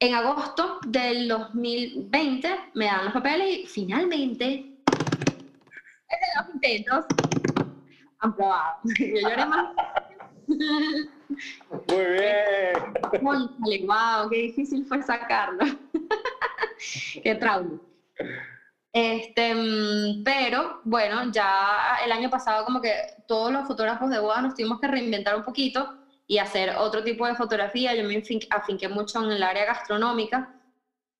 [0.00, 4.73] en agosto del 2020 me dan los papeles y finalmente,
[6.36, 7.04] los intentos,
[8.18, 8.76] han probado.
[8.98, 9.74] Yo lloré más.
[11.88, 13.86] Muy bien.
[13.86, 15.64] wow, qué difícil fue sacarlo.
[17.22, 17.78] qué trauma.
[18.92, 22.92] Este, mm, pero bueno, ya el año pasado como que
[23.26, 25.88] todos los fotógrafos de boda nos tuvimos que reinventar un poquito
[26.26, 27.94] y hacer otro tipo de fotografía.
[27.94, 30.48] Yo me afinqué mucho en el área gastronómica.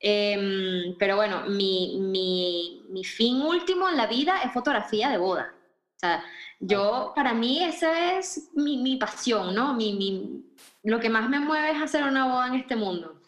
[0.06, 5.54] Em, pero bueno, mi, mi, mi, fin último en la vida es fotografía de boda.
[5.96, 6.22] O sea,
[6.60, 9.72] yo, para mí, esa es mi, mi pasión, ¿no?
[9.72, 10.44] Mi, mi,
[10.82, 13.18] lo que más me mueve es hacer una boda en este mundo.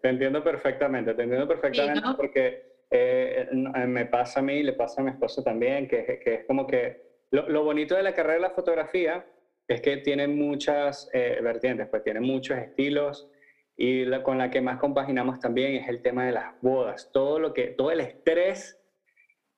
[0.00, 5.02] Te entiendo perfectamente, te entiendo perfectamente porque eh, eh, me pasa a mí, le pasa
[5.02, 7.02] a mi esposo también, que, que es como que
[7.32, 9.26] lo, lo, bonito de la carrera de la fotografía
[9.68, 13.28] es que tiene muchas eh, vertientes, pues tiene muchos estilos
[13.76, 17.38] y la, con la que más compaginamos también es el tema de las bodas, todo
[17.38, 18.78] lo que, todo el estrés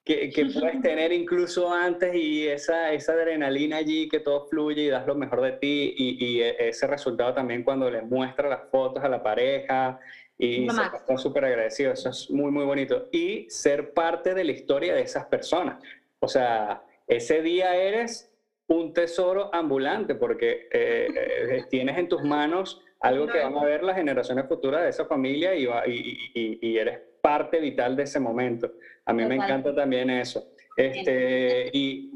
[0.04, 5.06] que, puedes tener incluso antes y esa, esa adrenalina allí, que todo fluye y das
[5.06, 9.08] lo mejor de ti y, e, ese resultado también cuando le muestras las fotos a
[9.08, 9.98] la pareja
[10.36, 13.08] y se están súper agradecidos, eso es muy, muy bonito.
[13.12, 15.82] Y ser parte de la historia de esas personas.
[16.18, 18.32] O sea, ese día eres
[18.66, 23.82] un tesoro ambulante porque eh, eh, tienes en tus manos algo que van a ver
[23.82, 28.72] las generaciones futuras de esa familia y, y, y eres parte vital de ese momento.
[29.04, 30.52] A mí me encanta también eso.
[30.76, 32.12] Este, y,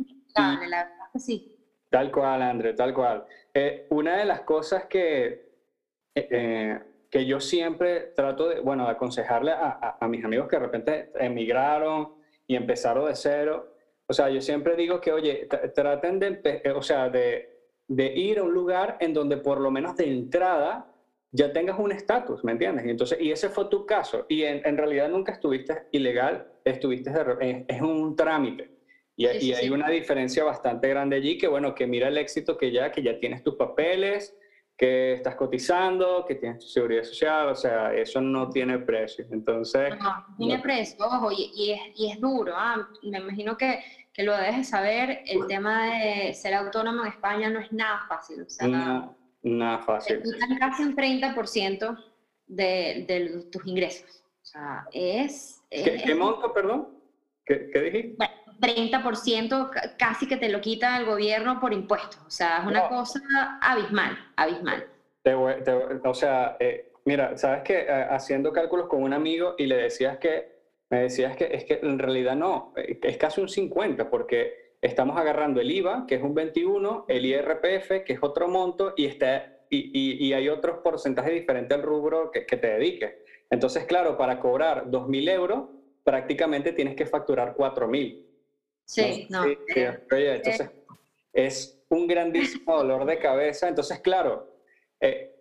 [1.17, 1.55] sí.
[1.91, 3.25] Tal cual, André, tal cual.
[3.55, 5.27] Eh, una de las cosas que,
[6.15, 10.57] eh, eh, que yo siempre trato de, bueno, de aconsejarle a, a, mis amigos que
[10.57, 12.15] de repente emigraron
[12.47, 13.75] y empezaron de cero,
[14.07, 17.58] o sea, yo siempre digo que, oye, traten de, o sea, de,
[17.89, 20.93] de ir a un lugar en donde por lo menos de entrada
[21.33, 22.87] ya tengas un estatus, ¿me entiendes?
[22.87, 24.27] Y, entonces, y ese fue tu caso.
[24.29, 27.11] Y en, en realidad nunca estuviste ilegal, estuviste
[27.67, 28.71] es, un trámite.
[29.17, 32.71] Y, y hay una diferencia bastante grande allí que, bueno, que mira el éxito que
[32.71, 34.35] ya, que ya tienes tus papeles,
[34.77, 39.27] que estás cotizando, que tienes tu seguridad social, o sea, eso no tiene precio.
[39.33, 39.99] Entonces...
[39.99, 42.53] No, tiene precio, ojo, y, y, es, y es duro.
[42.55, 42.89] ¿ah?
[43.03, 43.81] Me imagino que,
[44.19, 48.05] que lo debes de saber, el tema de ser autónomo en España no es nada
[48.09, 48.43] fácil.
[48.43, 50.21] O sea, no Nada fácil.
[50.21, 52.05] Te quitan casi un 30%
[52.49, 54.25] de, de, tus ingresos.
[54.43, 55.63] O sea, es...
[55.71, 56.89] ¿Qué, monto, perdón?
[57.47, 58.17] ¿Qué, qué dijiste?
[58.19, 62.21] Bueno, 30% casi que te lo quita el gobierno por impuestos.
[62.27, 63.21] O sea, es una cosa
[63.63, 64.85] abismal, abismal.
[66.05, 70.19] o sea, eh, mira, sabes que eh, haciendo cálculos con un amigo y le decías
[70.19, 70.58] que,
[70.91, 75.19] me decías que es que en realidad no, eh, es casi un 50, porque estamos
[75.19, 79.59] agarrando el IVA, que es un 21, el IRPF, que es otro monto, y, está,
[79.69, 83.13] y, y, hay otros porcentajes diferentes al rubro que, que te dediques.
[83.51, 85.69] Entonces, claro, para cobrar 2.000 euros,
[86.05, 88.25] prácticamente tienes que facturar 4.000.
[88.85, 89.45] Sí, no.
[89.45, 89.59] Sí,
[90.11, 90.71] entonces,
[91.33, 93.69] es un grandísimo dolor de cabeza.
[93.69, 94.51] Entonces, claro,
[95.01, 95.35] eh,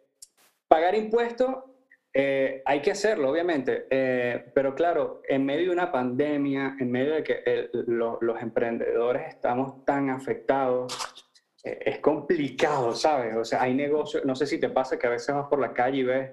[0.67, 1.55] pagar impuestos
[2.19, 7.13] eh, hay que hacerlo, obviamente, eh, pero claro, en medio de una pandemia, en medio
[7.13, 10.97] de que los emprendedores estamos tan afectados,
[11.63, 13.35] eh, es complicado, ¿sabes?
[13.35, 15.73] O sea, hay negocios, no sé si te pasa que a veces vas por la
[15.73, 16.31] calle y ves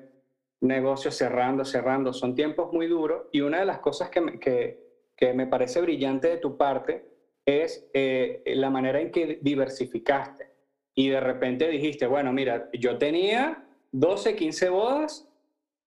[0.62, 5.10] negocios cerrando, cerrando, son tiempos muy duros y una de las cosas que me, que,
[5.14, 7.04] que me parece brillante de tu parte
[7.44, 10.50] es la manera en que diversificaste.
[10.94, 15.28] y de repente dijiste, bueno, mira, yo tenía 12, 15 bodas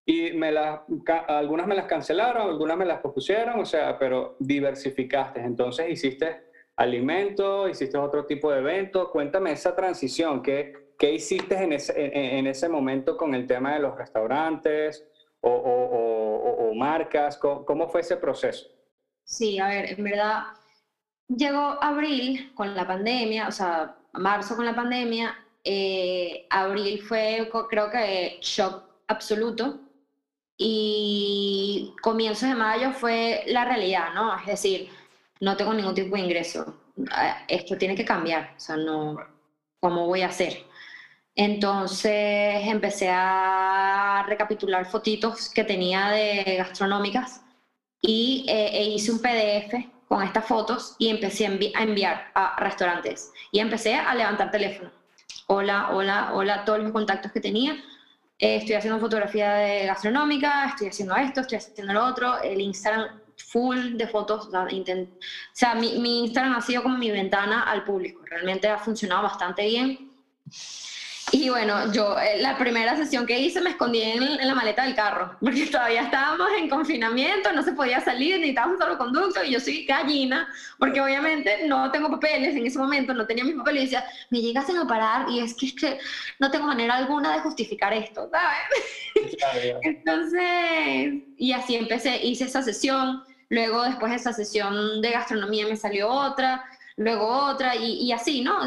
[0.09, 0.79] y me las,
[1.27, 5.41] algunas me las cancelaron, algunas me las propusieron, o sea, pero diversificaste.
[5.41, 6.45] Entonces hiciste
[6.77, 9.11] alimento, hiciste otro tipo de evento.
[9.11, 13.79] Cuéntame esa transición, ¿qué, qué hiciste en ese, en, ese momento con el tema de
[13.79, 15.05] los restaurantes
[15.41, 17.37] o, o, o, marcas?
[17.37, 18.65] ¿Cómo, fue ese proceso?
[19.25, 20.43] Sí, a ver, en verdad,
[21.27, 27.89] llegó abril con la pandemia, o sea, marzo con la pandemia, eh, abril fue creo
[27.91, 29.81] que shock absoluto
[30.57, 34.35] y comienzos de mayo fue la realidad, ¿no?
[34.39, 34.89] Es decir,
[35.39, 36.75] no tengo ningún tipo de ingreso.
[37.11, 39.17] Ah, esto tiene que cambiar, o sea, no,
[39.79, 40.65] ¿cómo voy a hacer?
[41.35, 47.41] Entonces empecé a recapitular fotitos que tenía de gastronómicas
[48.01, 49.75] y eh, e hice un PDF
[50.07, 54.89] con estas fotos y empecé a, enviar a restaurantes y empecé a levantar teléfono.
[55.45, 57.77] Hola, hola, hola, todos los contactos que tenía
[58.39, 63.97] eh, estoy haciendo fotografía gastronómica, estoy haciendo esto, estoy haciendo lo otro, el Instagram full
[63.97, 64.51] de fotos, o
[65.53, 70.11] sea, mi Instagram ha sido como mi ventana al público, realmente ha funcionado bastante bien
[71.31, 74.95] y bueno, yo eh, la primera sesión que hice me escondí en, la maleta del
[74.95, 79.59] carro, porque todavía estábamos en confinamiento, no se podía salir, necesitábamos un salvoconducto y yo
[79.59, 80.47] soy gallina,
[80.79, 84.41] porque obviamente no tengo papeles en ese momento, no tenía mis papeles y decía, me
[84.41, 85.99] llegasen a parar y es que, es que
[86.39, 89.75] no tengo manera alguna de justificar esto, ¿sabes?
[89.83, 95.75] Entonces, y así empecé, hice esa sesión, luego después de esa sesión de gastronomía me
[95.75, 96.63] salió otra,
[96.97, 98.59] luego otra y, así, ¿no?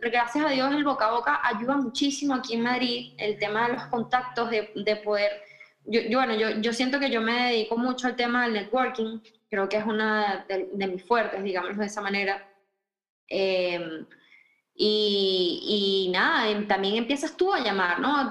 [0.00, 3.74] Gracias a Dios el boca a boca ayuda muchísimo aquí en Madrid, el tema de
[3.74, 5.42] los contactos, de, de poder...
[5.86, 9.70] Yo, bueno, yo, yo, siento que yo me dedico mucho al tema del networking, creo
[9.70, 12.46] que es una de, mis fuertes, digamos de esa manera.
[13.26, 14.06] Em,
[14.74, 18.30] y, y, nada, también empiezas tú a llamar, ¿no?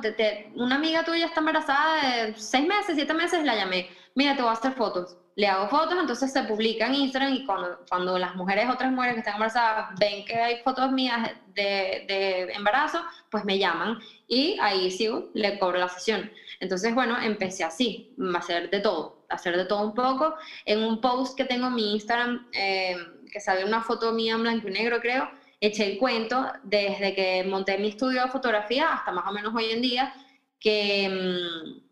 [0.56, 3.90] una amiga tuya está embarazada de seis meses, siete meses, la llamé.
[4.14, 7.46] Mira, te voy a hacer fotos le hago fotos, entonces se publica en Instagram y
[7.46, 12.06] cuando, cuando las mujeres, otras mujeres que están embarazadas, ven que hay fotos mías de,
[12.08, 16.32] de embarazo, pues me llaman y ahí sigo, le cobro la sesión.
[16.60, 20.34] Entonces, bueno, empecé así, a hacer de todo, a hacer de todo un poco.
[20.66, 22.98] En un post que tengo en mi Instagram, eh,
[23.32, 25.30] que sale una foto mía en blanco y negro, creo,
[25.62, 29.70] eché el cuento desde que monté mi estudio de fotografía hasta más o menos hoy
[29.70, 30.16] en día,
[30.60, 31.10] que...
[31.10, 31.87] Mm,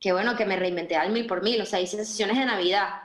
[0.00, 3.02] que bueno, que me reinventé al mil por mil, o sea, hice sesiones de Navidad.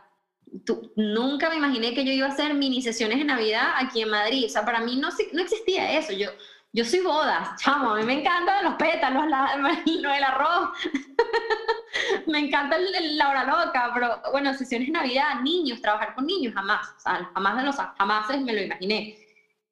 [0.65, 4.09] Tú, nunca me imaginé que yo iba a hacer mini sesiones de Navidad aquí en
[4.09, 6.29] Madrid, o sea, para mí no, no existía eso, yo,
[6.71, 10.69] yo soy bodas, chamo, a mí me encantan los pétalos, la, del arroz,
[12.27, 16.95] me encanta la hora loca, pero bueno, sesiones de Navidad, niños, trabajar con niños, jamás,
[17.03, 19.17] jamás de los jamás me lo imaginé.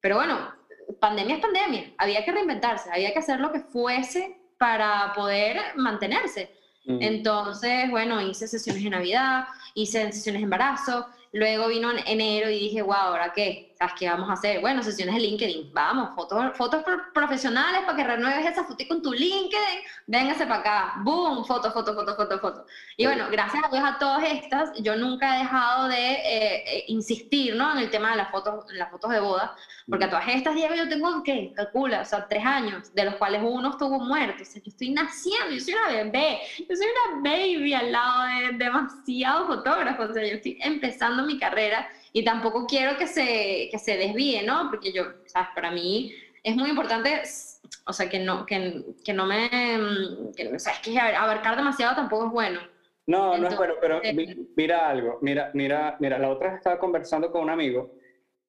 [0.00, 0.52] Pero bueno,
[1.00, 6.61] pandemia es pandemia, había que reinventarse, había que hacer lo que fuese para poder mantenerse.
[6.84, 6.98] Mm.
[7.00, 12.58] Entonces, bueno, hice sesiones de Navidad, hice sesiones de embarazo, luego vino en enero y
[12.58, 13.72] dije, wow, ¿ahora qué?
[13.78, 14.60] ¿Sabes qué vamos a hacer?
[14.60, 16.82] Bueno, sesiones de LinkedIn, vamos, fotos, fotos
[17.14, 21.94] profesionales para que renueves esa foto con tu LinkedIn, véngase para acá, boom, foto, foto,
[21.94, 22.51] foto, foto, foto.
[23.02, 26.84] Y bueno, gracias a Dios a todas estas, yo nunca he dejado de eh, eh,
[26.86, 27.72] insistir, ¿no?
[27.72, 29.56] En el tema de las fotos, las fotos de boda,
[29.88, 31.52] porque a todas estas, Diego, yo tengo, ¿qué?
[31.52, 34.44] Calcula, o sea, tres años, de los cuales uno estuvo muerto.
[34.44, 38.22] O sea, yo estoy naciendo, yo soy una bebé, yo soy una baby al lado
[38.22, 40.10] de demasiados fotógrafos.
[40.10, 44.44] O sea, yo estoy empezando mi carrera y tampoco quiero que se, que se desvíe,
[44.44, 44.70] ¿no?
[44.70, 45.48] Porque yo, ¿sabes?
[45.56, 47.22] Para mí es muy importante,
[47.84, 49.50] o sea, que no, que, que no me.
[50.36, 52.71] Que, o sea, es que abarcar demasiado tampoco es bueno.
[53.06, 54.00] No, no es bueno, pero
[54.56, 57.94] mira algo, mira, mira, mira, la otra estaba conversando con un amigo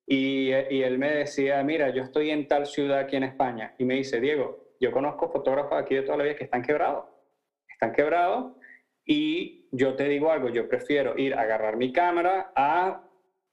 [0.06, 3.74] y, y, él me decía, mira, yo estoy en tal ciudad aquí en España.
[3.80, 7.06] Y me dice, Diego, yo conozco fotógrafos aquí de toda la vida que están quebrados.
[7.68, 8.54] Están quebrados
[9.06, 13.02] y yo te digo algo, yo prefiero ir a agarrar mi cámara a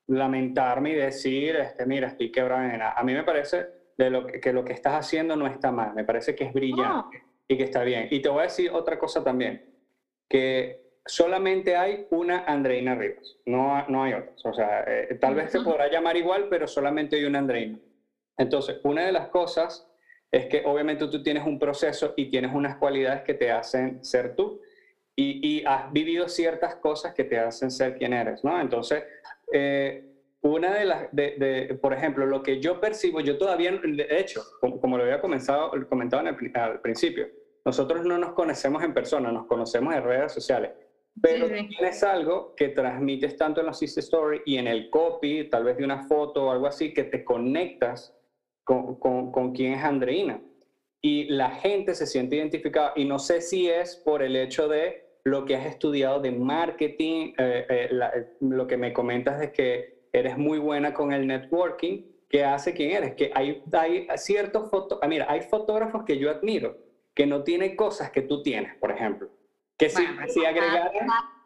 [0.06, 2.92] lamentarme y decir, este, mira, estoy quebrado en nada.
[2.92, 6.04] A mí me parece de lo que, lo que estás haciendo no está mal, me
[6.04, 8.08] parece que es brillante y que está bien.
[8.10, 9.64] Y te voy a decir otra cosa también,
[10.28, 14.44] que solamente hay una Andreina Rivas, no, no hay otras.
[14.44, 17.78] O sea, eh, tal vez se podrá llamar igual, pero solamente hay una Andreina.
[18.36, 19.86] Entonces, una de las cosas
[20.30, 24.36] es que obviamente tú tienes un proceso y tienes unas cualidades que te hacen ser
[24.36, 24.60] tú.
[25.16, 28.58] Y, y has vivido ciertas cosas que te hacen ser quien eres, ¿no?
[28.58, 29.04] Entonces,
[29.52, 30.10] eh,
[30.42, 34.96] una de las, de, por ejemplo, lo que yo percibo, yo todavía, de hecho, como,
[34.96, 37.28] lo había comenzado, comentado en al principio,
[37.64, 40.70] nosotros no nos conocemos en persona, nos conocemos en redes sociales.
[41.20, 45.64] Pero tienes algo que transmites tanto en los Insta Story y en el copy, tal
[45.64, 48.16] vez de una foto o algo así, que te conectas
[48.64, 50.40] con, con, con quién es Andreina.
[51.02, 55.10] Y la gente se siente identificada y no sé si es por el hecho de
[55.24, 60.36] lo que has estudiado de marketing, eh, eh, lo que me comentas de que eres
[60.36, 65.08] muy buena con el networking, que hace quién eres, que hay, hay ciertos fotos, ah,
[65.08, 66.76] mira, hay fotógrafos que yo admiro
[67.14, 69.28] que no tienen cosas que tú tienes, por ejemplo.
[69.80, 70.90] Que si, si agregaran...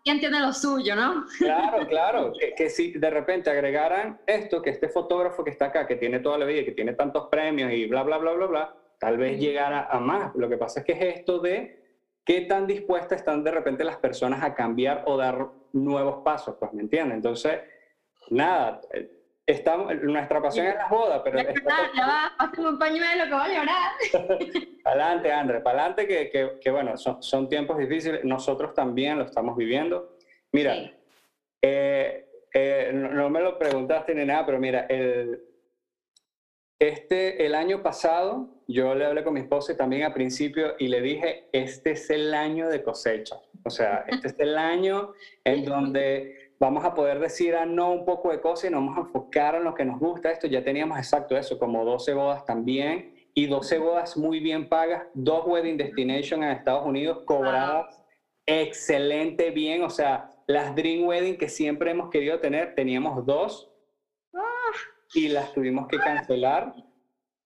[0.05, 1.25] ¿Quién tiene lo suyo, no?
[1.39, 2.33] Claro, claro.
[2.57, 6.37] Que, si de repente agregaran esto, que este fotógrafo que está acá, que tiene toda
[6.37, 9.87] la vida, que tiene tantos premios y bla, bla, bla, bla, bla, tal vez llegara
[9.91, 10.35] a más.
[10.35, 11.83] Lo que pasa es que es esto de
[12.25, 16.73] qué tan dispuestas están de repente las personas a cambiar o dar nuevos pasos, pues,
[16.75, 17.17] ¿me entiendes?
[17.17, 17.61] Entonces,
[18.29, 18.83] nada,
[19.47, 21.39] estamos, nuestra pasión es la boda, pero...
[21.39, 23.93] Ya, va, un pañuelo que va a llorar.
[24.85, 29.57] adelante, André, para adelante, que, que, bueno, son, son, tiempos difíciles, nosotros también lo estamos
[29.57, 30.17] viviendo.
[30.53, 30.93] Mira,
[31.63, 35.43] eh, eh, no, me lo preguntaste ni nada, pero mira, el,
[36.79, 41.01] este, el año pasado yo le hablé con mi esposa también a principio y le
[41.01, 43.37] dije, este es el año de cosecha.
[43.65, 45.13] O sea, este es el año
[45.45, 48.81] en donde vamos a poder decir a ah, no un poco de cosas y nos
[48.81, 50.31] vamos a enfocar en lo que nos gusta.
[50.31, 55.05] Esto ya teníamos exacto eso, como 12 bodas también y 12 bodas muy bien pagas,
[55.13, 58.01] dos wedding destination en Estados Unidos cobradas
[58.47, 63.71] excelente bien, o sea, las dream wedding que siempre hemos querido tener, teníamos dos
[65.15, 66.75] y las tuvimos que cancelar.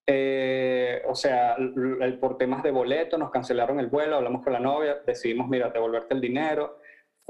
[0.07, 4.59] Eh, o sea, el, por temas de boleto nos cancelaron el vuelo, hablamos con la
[4.59, 6.79] novia, decidimos, mira, devolverte el dinero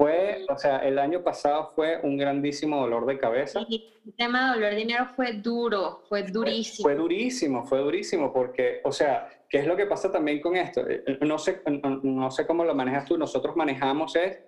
[0.00, 3.60] fue, o sea, el año pasado fue un grandísimo dolor de cabeza.
[3.68, 6.88] el tema de devolver dinero fue duro, fue durísimo.
[6.88, 10.88] Fue, durísimo, fue durísimo, porque, o sea, ¿qué es lo que pasa también con esto?
[10.88, 11.60] Eh, eh, no sé,
[12.02, 14.38] no sé cómo lo manejas tú, nosotros manejamos es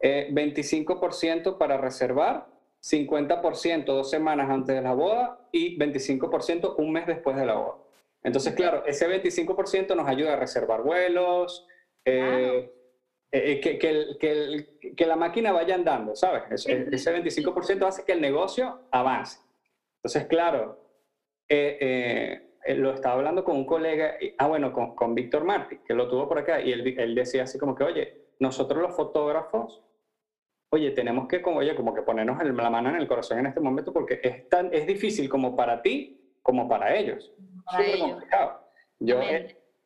[0.00, 2.48] 25% eh, para reservar,
[2.82, 7.76] 50% dos semanas antes de la boda y 25% un mes después de la boda.
[8.24, 11.64] Entonces, claro, ese 25% nos ayuda a reservar vuelos,
[12.04, 12.72] eh,
[13.32, 16.44] eh, que, que, que, la máquina vaya andando, ¿sabes?
[16.50, 19.40] Ese, 25% hace que el negocio avance.
[19.98, 20.78] Entonces, claro,
[21.48, 26.08] eh, lo estaba hablando con un colega, ah, bueno, con, con Víctor Martí, que lo
[26.08, 29.82] tuvo por acá, y él, él, decía así como que, oye, nosotros los fotógrafos,
[30.70, 33.60] oye, tenemos que, como, oye, como que ponernos la mano en el corazón en este
[33.60, 37.32] momento porque es, tan, es difícil como para ti como para ellos.
[37.68, 38.60] Súper complicado.
[39.00, 39.20] Yo,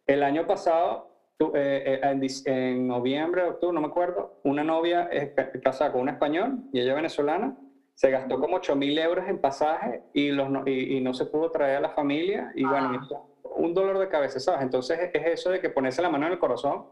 [0.07, 1.10] el año pasado,
[1.55, 5.09] eh, eh, en, noviembre, octubre, no me acuerdo, una novia
[5.63, 7.57] casada con un español y ella venezolana,
[7.95, 11.79] se gastó como 8 mil euros en pasaje y, los, y, no se pudo traer
[11.79, 13.29] a la familia y bueno, ah.
[13.57, 14.63] un dolor de cabeza, ¿sabes?
[14.63, 16.87] Entonces es eso de que ponerse la mano en el corazón,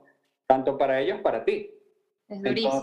[0.47, 1.71] tanto para ellos, para ti.
[2.29, 2.83] Es durísimo.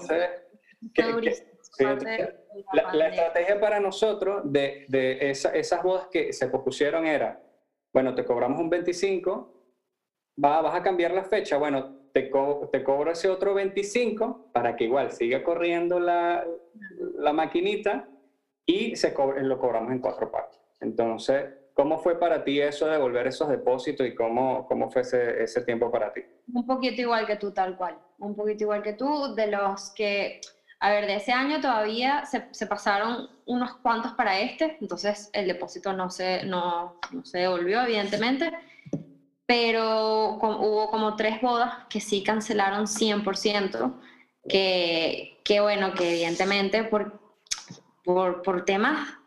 [0.81, 2.35] Entonces,
[2.73, 7.41] la, estrategia para nosotros de, de esas bodas que se propusieron era,
[7.91, 9.54] bueno, te cobramos un 25,
[10.43, 12.31] va, vas a cambiar la fecha, bueno, te,
[12.71, 16.45] te cobro ese otro 25 para que igual siga corriendo la,
[17.17, 18.07] la maquinita
[18.65, 20.59] y se lo cobramos en cuatro partes.
[20.79, 25.43] Entonces, ¿cómo fue para ti eso de devolver esos depósitos y cómo, cómo fue ese,
[25.43, 26.21] ese tiempo para ti?
[26.53, 27.97] Un poquito igual que tú, tal cual.
[28.17, 30.39] Un poquito igual que tú, de los que,
[30.79, 35.47] a ver, de ese año todavía se, se pasaron unos cuantos para este, entonces el
[35.47, 38.51] depósito no se, no, no se devolvió, evidentemente
[39.45, 43.93] pero hubo como tres bodas que sí cancelaron 100%,
[44.47, 47.19] que, que bueno, que evidentemente por,
[48.03, 49.17] por, por temas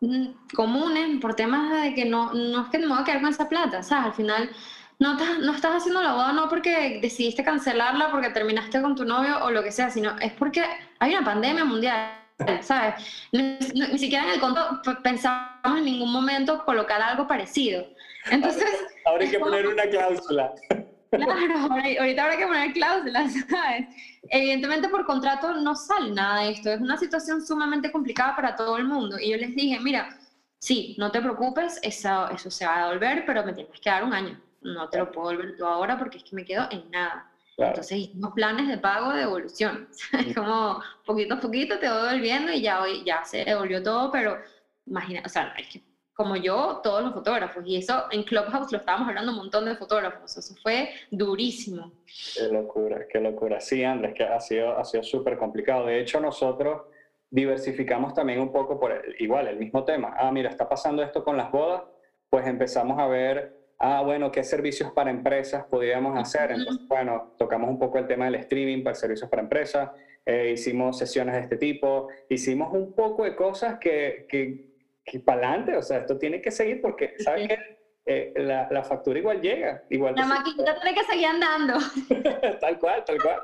[0.00, 3.30] mm, comunes, por temas de que no, no es que me voy a quedar con
[3.30, 4.06] esa plata, ¿sabes?
[4.06, 4.50] Al final
[4.98, 9.44] no, no estás haciendo la boda no porque decidiste cancelarla, porque terminaste con tu novio
[9.44, 10.64] o lo que sea, sino es porque
[10.98, 12.22] hay una pandemia mundial.
[12.60, 13.02] ¿Sabes?
[13.32, 17.86] Ni, ni siquiera en el conto pensamos en ningún momento colocar algo parecido.
[18.30, 18.68] Entonces.
[19.04, 20.54] Ahora hay que poner una cláusula.
[21.10, 23.86] Claro, ahorita habrá que poner cláusulas, ¿sabes?
[24.28, 28.76] Evidentemente por contrato no sale nada de esto, es una situación sumamente complicada para todo
[28.76, 29.18] el mundo.
[29.18, 30.08] Y yo les dije, mira,
[30.58, 34.04] sí, no te preocupes, eso, eso se va a devolver, pero me tienes que dar
[34.04, 34.40] un año.
[34.62, 37.30] No te lo puedo devolver yo ahora porque es que me quedo en nada.
[37.56, 39.88] Entonces hicimos planes de pago de devolución.
[40.34, 44.38] Como poquito a poquito te voy devolviendo y ya hoy ya se devolvió todo, pero
[44.86, 45.82] imagina, o sea, es que
[46.16, 47.62] como yo, todos los fotógrafos.
[47.66, 50.34] Y eso en Clubhouse lo estábamos hablando un montón de fotógrafos.
[50.36, 51.92] Eso fue durísimo.
[52.34, 53.60] Qué locura, qué locura.
[53.60, 55.86] Sí, Andrés, que ha sido ha sido súper complicado.
[55.86, 56.84] De hecho, nosotros
[57.30, 60.14] diversificamos también un poco por igual el mismo tema.
[60.16, 61.82] Ah, mira, está pasando esto con las bodas,
[62.30, 66.52] pues empezamos a ver, ah, bueno, qué servicios para empresas podríamos hacer.
[66.52, 69.90] Entonces, bueno, tocamos un poco el tema del streaming para servicios para empresas,
[70.24, 74.75] eh, hicimos sesiones de este tipo, hicimos un poco de cosas que, que
[75.06, 77.58] que para adelante, o sea, esto tiene que seguir porque, ¿sabes qué?
[78.06, 79.82] eh, la, la, factura igual llega.
[79.90, 81.74] Igual la maquinita tiene que seguir andando.
[82.60, 83.40] tal cual, tal cual.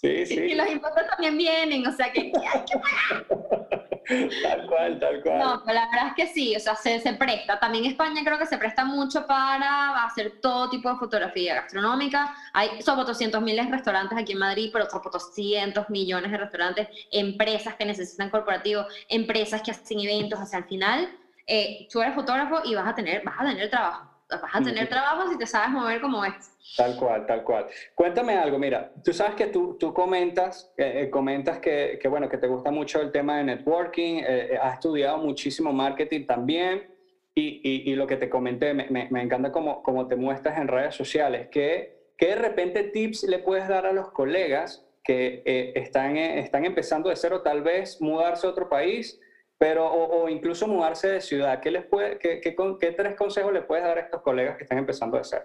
[0.00, 0.34] Sí, sí.
[0.34, 3.26] Y los impuestos también vienen, o sea que hay que pagar.
[4.42, 5.38] tal cual, tal cual.
[5.40, 7.58] No, pero la verdad es que sí, o sea, se, se, presta.
[7.58, 12.32] También España creo que se presta mucho para hacer todo tipo de fotografía gastronómica.
[12.52, 17.74] Hay sobre 200 miles restaurantes aquí en Madrid, pero sobre 200 millones de restaurantes, empresas
[17.74, 21.08] que necesitan corporativos, empresas que hacen eventos, o sea, al final
[21.48, 24.07] eh, tú eres fotógrafo y vas a tener, vas a tener trabajo.
[24.30, 26.34] Vas a tener trabajo si te sabes mover como es.
[26.76, 27.66] Tal cual, tal cual.
[27.94, 32.36] Cuéntame algo, mira, tú sabes que tú, tú comentas, eh, comentas que, que, bueno, que
[32.36, 36.94] te gusta mucho el tema de networking, eh, eh, has estudiado muchísimo marketing también
[37.34, 40.58] y, y, y lo que te comenté, me, me, me encanta cómo, cómo, te muestras
[40.58, 45.42] en redes sociales, que, que de repente tips le puedes dar a los colegas que
[45.74, 49.18] están, están empezando de cero, tal vez mudarse a otro país
[49.58, 51.60] pero o, incluso mudarse de ciudad.
[51.60, 54.62] ¿Qué, les puede, qué, qué, qué, tres consejos le puedes dar a estos colegas que
[54.62, 55.44] están empezando de cero?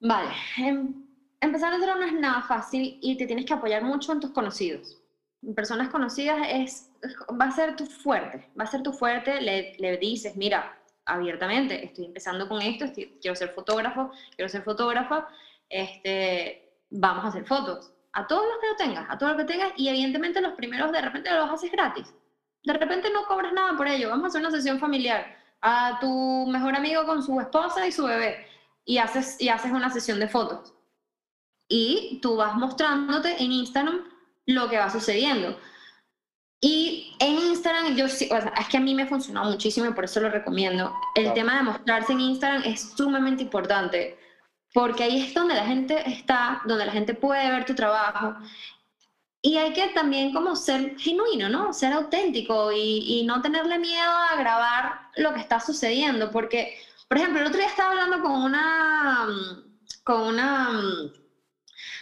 [0.00, 1.06] Vale, em,
[1.40, 4.32] empezar de cero no es nada fácil y te tienes que apoyar mucho en tus
[4.32, 5.00] conocidos.
[5.54, 6.90] Personas conocidas es,
[7.40, 11.84] va a ser tu fuerte, va a ser tu fuerte, le, le dices, mira, abiertamente,
[11.84, 12.86] estoy empezando con esto,
[13.20, 15.28] quiero ser fotógrafo, quiero ser fotógrafa,
[15.68, 17.92] este, vamos a hacer fotos.
[18.12, 20.90] A todos los que lo tengas, a todos los que tengas, y evidentemente los primeros
[20.90, 22.12] de repente los haces gratis
[22.68, 26.46] de repente no cobras nada por ello, vamos a hacer una sesión familiar a tu
[26.48, 28.46] mejor amigo con su esposa y su bebé
[28.84, 30.74] y haces, y haces una sesión de fotos.
[31.66, 34.04] Y tú vas mostrándote en Instagram
[34.44, 35.58] lo que va sucediendo.
[36.60, 38.28] Y en Instagram, yo es
[38.70, 40.94] que a mí me funcionó muchísimo y por eso lo recomiendo.
[41.14, 44.18] El tema de mostrarse en Instagram es sumamente importante,
[44.74, 48.36] porque ahí es donde la gente está, donde la gente puede ver tu trabajo
[49.42, 51.72] y hay que también como ser genuino, ¿no?
[51.72, 56.30] Ser auténtico y, no tenerle miedo a grabar lo que está sucediendo.
[56.30, 56.76] Porque,
[57.08, 59.26] por ejemplo, el otro día estaba hablando con una,
[60.02, 60.70] con una,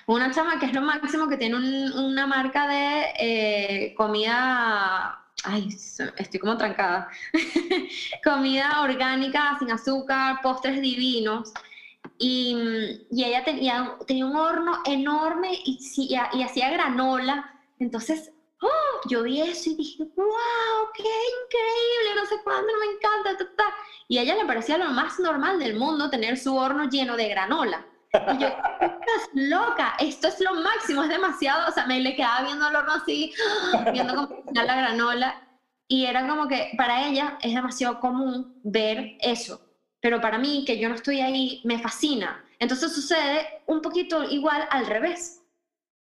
[0.07, 5.69] una chama que es lo máximo que tiene una marca de eh, comida ay,
[6.17, 7.09] estoy como trancada,
[8.25, 11.53] comida orgánica, sin azúcar, postres divinos.
[12.19, 17.53] Y, y ella tenía, tenía un horno enorme y, y, hacía granola.
[17.79, 23.55] Entonces, oh, yo vi eso y dije, wow, qué increíble, no sé cuándo, me encanta.
[23.57, 23.75] Ta,
[24.09, 27.29] Y a ella le parecía lo más normal del mundo tener su horno lleno de
[27.29, 27.87] granola.
[28.13, 28.49] Y yo,
[28.81, 31.69] estás loca, esto es lo máximo, es demasiado.
[31.69, 33.33] O sea, me le quedaba viendo el horno así,
[33.93, 35.43] viendo cómo la granola.
[35.89, 39.66] Y era como que para ella es demasiado común ver eso
[40.01, 42.45] pero para mí, que yo no estoy ahí, me fascina.
[42.59, 45.43] Entonces sucede un poquito igual al revés.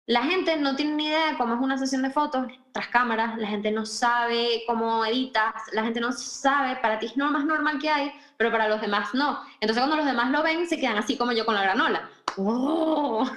[0.07, 3.39] La gente no tiene ni idea de cómo es una sesión de fotos tras cámaras,
[3.39, 7.45] la gente no sabe cómo editas, la gente no sabe, para ti es lo más
[7.45, 9.41] normal que hay, pero para los demás no.
[9.61, 12.11] Entonces cuando los demás lo ven, se quedan así como yo con la granola.
[12.37, 13.25] ¡Oh!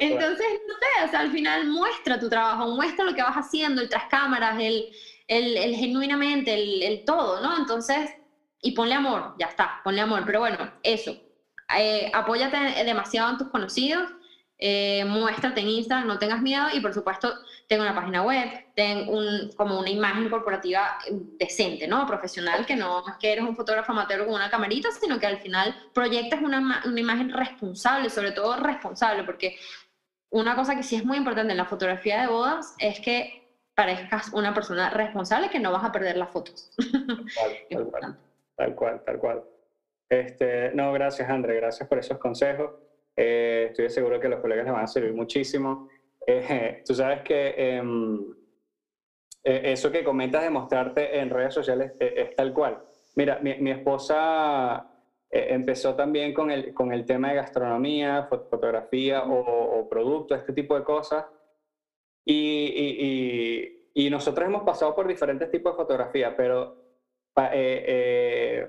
[0.00, 3.82] Entonces, no sé, o sea, al final muestra tu trabajo, muestra lo que vas haciendo,
[3.82, 4.90] el tras cámaras, el,
[5.26, 7.56] el, el genuinamente, el, el todo, ¿no?
[7.56, 8.10] Entonces,
[8.60, 10.22] y ponle amor, ya está, ponle amor.
[10.26, 11.16] Pero bueno, eso,
[11.76, 14.10] eh, apóyate demasiado en tus conocidos,
[14.60, 17.32] eh, muéstrate en Instagram, no tengas miedo y por supuesto
[17.68, 20.98] tengo una página web, ten un, como una imagen corporativa
[21.38, 22.06] decente, ¿no?
[22.06, 25.38] Profesional, que no es que eres un fotógrafo amateur con una camarita, sino que al
[25.38, 29.56] final proyectas una, una imagen responsable, sobre todo responsable, porque
[30.30, 34.30] una cosa que sí es muy importante en la fotografía de bodas es que parezcas
[34.32, 36.72] una persona responsable que no vas a perder las fotos.
[38.58, 39.44] Tal cual, tal cual.
[40.08, 42.72] Este, no, gracias, André, gracias por esos consejos.
[43.16, 45.88] Eh, estoy seguro que los colegas les van a servir muchísimo.
[46.26, 48.34] Eh, tú sabes que em,
[49.44, 52.82] eh, eso que comentas de mostrarte en redes sociales es tal cual.
[53.14, 54.90] Mira, mi, esposa
[55.30, 60.76] empezó también con el, con el tema de gastronomía, fotografía o, o productos, este tipo
[60.76, 61.26] de cosas.
[62.24, 63.06] Y, y,
[63.94, 66.87] y, y nosotros hemos pasado por diferentes tipos de fotografía, pero
[67.46, 68.68] eh, eh,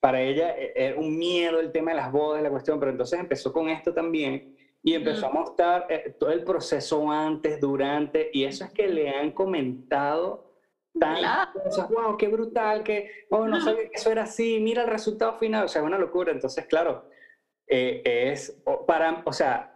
[0.00, 3.18] para ella era eh, un miedo el tema de las bodas, la cuestión, pero entonces
[3.18, 5.86] empezó con esto también y empezó a mostrar
[6.18, 10.54] todo el proceso antes, durante, y eso es que le han comentado
[10.98, 14.88] tantas cosas, wow, qué brutal, que, oh, no sabía que eso era así, mira el
[14.88, 16.32] resultado final, o sea, es una locura.
[16.32, 17.04] Entonces, claro,
[17.66, 19.69] es para, o sea,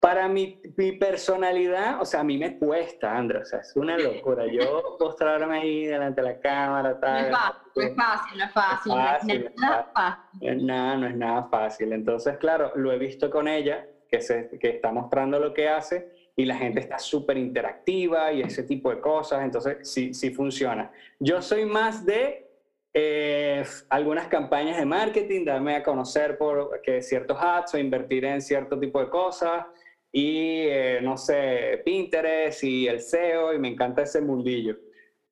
[0.00, 3.98] para mi, mi, personalidad, o sea, a mí me cuesta, André, o sea, es una
[3.98, 4.46] locura.
[4.46, 7.30] Yo postrarme ahí delante de la cámara, tal.
[7.30, 9.40] No es fácil, no es fácil, no es fácil.
[9.42, 10.66] No es nada fácil.
[10.66, 11.92] Nada, no es nada fácil.
[11.92, 16.10] Entonces, claro, lo he visto con ella, que, se, que está mostrando lo que hace
[16.34, 20.90] y la gente está súper interactiva y ese tipo de cosas, entonces sí, sí funciona.
[21.18, 22.50] Yo soy más de
[22.94, 28.40] eh, algunas campañas de marketing, darme a conocer por que ciertos ads o invertir en
[28.40, 29.66] cierto tipo de cosas
[30.12, 34.76] y eh, no sé, Pinterest y el SEO y me encanta ese mundillo.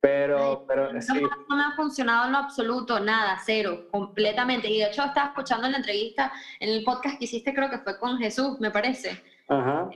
[0.00, 1.00] Pero, pero no,
[1.48, 4.68] no, me ha funcionado en lo absoluto, nada, cero, completamente.
[4.68, 7.78] Y de hecho estaba escuchando en la entrevista, en el podcast que hiciste, creo que
[7.78, 9.20] fue con Jesús, me parece,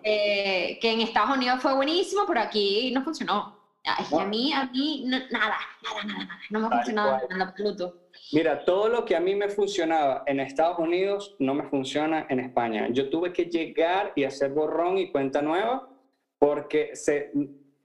[0.02, 3.61] eh, que en Estados Unidos fue buenísimo, pero aquí no funcionó.
[3.84, 7.96] A mí, a mí, nada, nada, nada, nada, no me ha funcionado en absoluto.
[8.32, 12.40] Mira, todo lo que a mí me funcionaba en Estados Unidos no me funciona en
[12.40, 12.88] España.
[12.90, 15.88] Yo tuve que llegar y hacer borrón y cuenta nueva
[16.38, 17.30] porque se,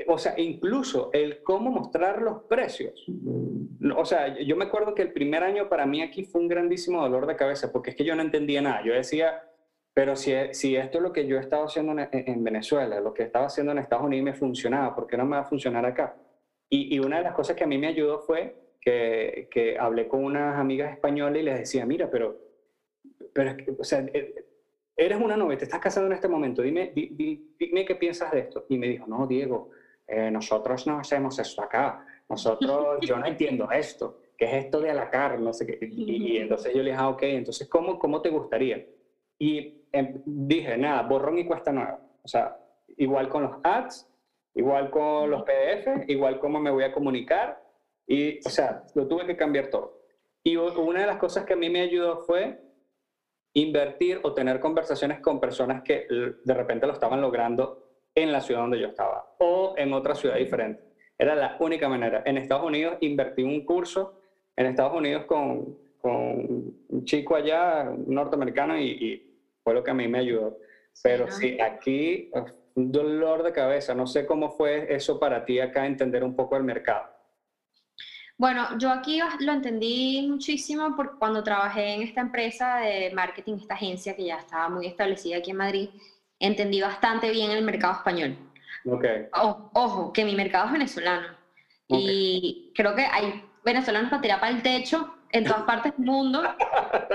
[0.08, 3.06] o sea, incluso el cómo mostrar los precios.
[3.96, 7.02] O sea, yo me acuerdo que el primer año para mí aquí fue un grandísimo
[7.02, 8.84] dolor de cabeza porque es que yo no entendía nada.
[8.84, 9.42] Yo decía,
[9.98, 13.48] pero si, si esto es lo que yo estaba haciendo en, Venezuela, lo que estaba
[13.48, 16.16] haciendo en Estados Unidos me funcionaba, ¿por qué no me va a funcionar acá?
[16.70, 20.08] Y, y una de las cosas que a mí me ayudó fue que, que, hablé
[20.08, 22.38] con unas amigas españolas y les decía, mira, pero,
[23.34, 24.36] pero o sea, eh,
[24.96, 28.68] eres una novia, te estás casando en este momento, dime, dime qué piensas de esto.
[28.70, 29.72] Y me dijo, no, Diego,
[30.06, 34.92] eh, nosotros no hacemos esto acá, nosotros, yo no entiendo esto, ¿qué es esto de
[34.92, 35.44] a la carne?
[35.44, 35.80] No sé qué.
[35.82, 38.86] Y, entonces yo le dije, ah, ok, entonces, ¿cómo, cómo te gustaría?
[39.40, 39.78] Y
[40.26, 42.00] dije, nada, borrón y cuesta nueva.
[42.24, 42.58] O sea,
[42.98, 44.08] igual con los ads,
[44.54, 47.62] igual con los PDF, igual cómo me voy a comunicar.
[48.06, 50.02] Y, o sea, lo tuve que cambiar todo.
[50.44, 52.60] Y una de las cosas que a mí me ayudó fue
[53.54, 56.08] invertir o tener conversaciones con personas que
[56.44, 57.84] de repente lo estaban logrando
[58.14, 60.84] en la ciudad donde yo estaba o en otra ciudad diferente.
[61.18, 62.22] Era la única manera.
[62.26, 64.22] En Estados Unidos invertí un curso
[64.58, 69.24] en Estados Unidos con, con un chico allá, norteamericano, y,
[69.68, 70.60] fue lo que a mí me ayudó.
[71.04, 72.32] Pero sí, aquí
[72.76, 73.94] un dolor de cabeza.
[73.94, 77.04] No sé cómo fue eso para ti acá, entender un poco el mercado.
[78.38, 83.74] Bueno, yo aquí lo entendí muchísimo porque cuando trabajé en esta empresa de marketing, esta
[83.74, 85.90] agencia que ya estaba muy establecida aquí en Madrid,
[86.40, 88.38] entendí bastante bien el mercado español.
[88.86, 89.26] Okay.
[89.34, 91.28] ojo, que mi mercado es venezolano.
[91.90, 96.44] Y creo que hay venezolanos para tirar para el techo en todas partes del mundo.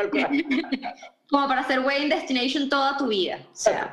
[1.33, 3.39] como para hacer wedding destination toda tu vida.
[3.43, 3.91] O sea,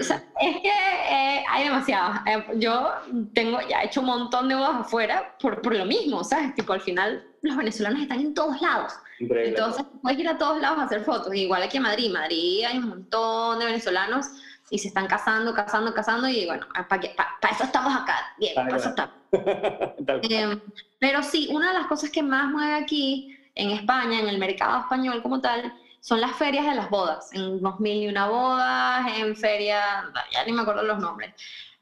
[0.00, 2.20] o sea es que eh, hay demasiadas.
[2.24, 2.92] Eh, yo
[3.34, 6.54] tengo, ya he hecho un montón de bodas afuera por, por lo mismo, ¿sabes?
[6.54, 8.92] Tipo, al final los venezolanos están en todos lados.
[9.18, 11.34] Entonces, puedes ir a todos lados a hacer fotos.
[11.34, 12.12] Igual aquí en Madrid.
[12.12, 14.26] Madrid hay un montón de venezolanos
[14.70, 16.28] y se están casando, casando, casando.
[16.28, 19.14] Y bueno, para eso estamos acá, bien, para eso estamos.
[20.22, 20.60] Em,
[20.98, 24.80] pero sí, una de las cosas que más mueve aquí en España, en el mercado
[24.80, 27.30] español como tal, son las ferias de las bodas.
[27.32, 31.34] En 2000 y una bodas, en ferias, ya ni me acuerdo los nombres.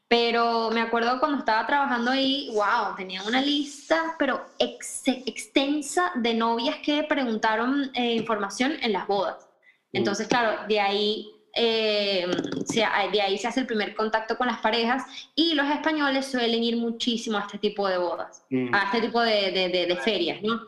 [0.09, 6.77] Pero me acuerdo cuando estaba trabajando ahí, wow, tenía una lista, pero extensa de novias
[6.77, 9.49] que preguntaron eh, información en las bodas.
[9.93, 9.99] Mm.
[9.99, 12.27] Entonces, claro, de ahí, eh,
[12.67, 15.05] se, de ahí se hace el primer contacto con las parejas
[15.35, 18.75] y los españoles suelen ir muchísimo a este tipo de bodas, mm.
[18.75, 20.61] a este tipo de, de, de, ferias, ¿no?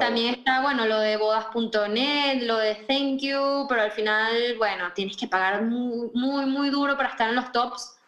[0.00, 5.16] También está, bueno, lo de bodas.net, lo de thank you, pero al final, bueno, tienes
[5.16, 7.98] que pagar muy, muy, muy duro para estar en los tops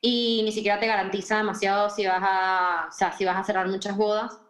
[0.00, 3.68] y ni siquiera te garantiza demasiado si vas a, o sea, si vas a cerrar
[3.68, 4.40] muchas bodas.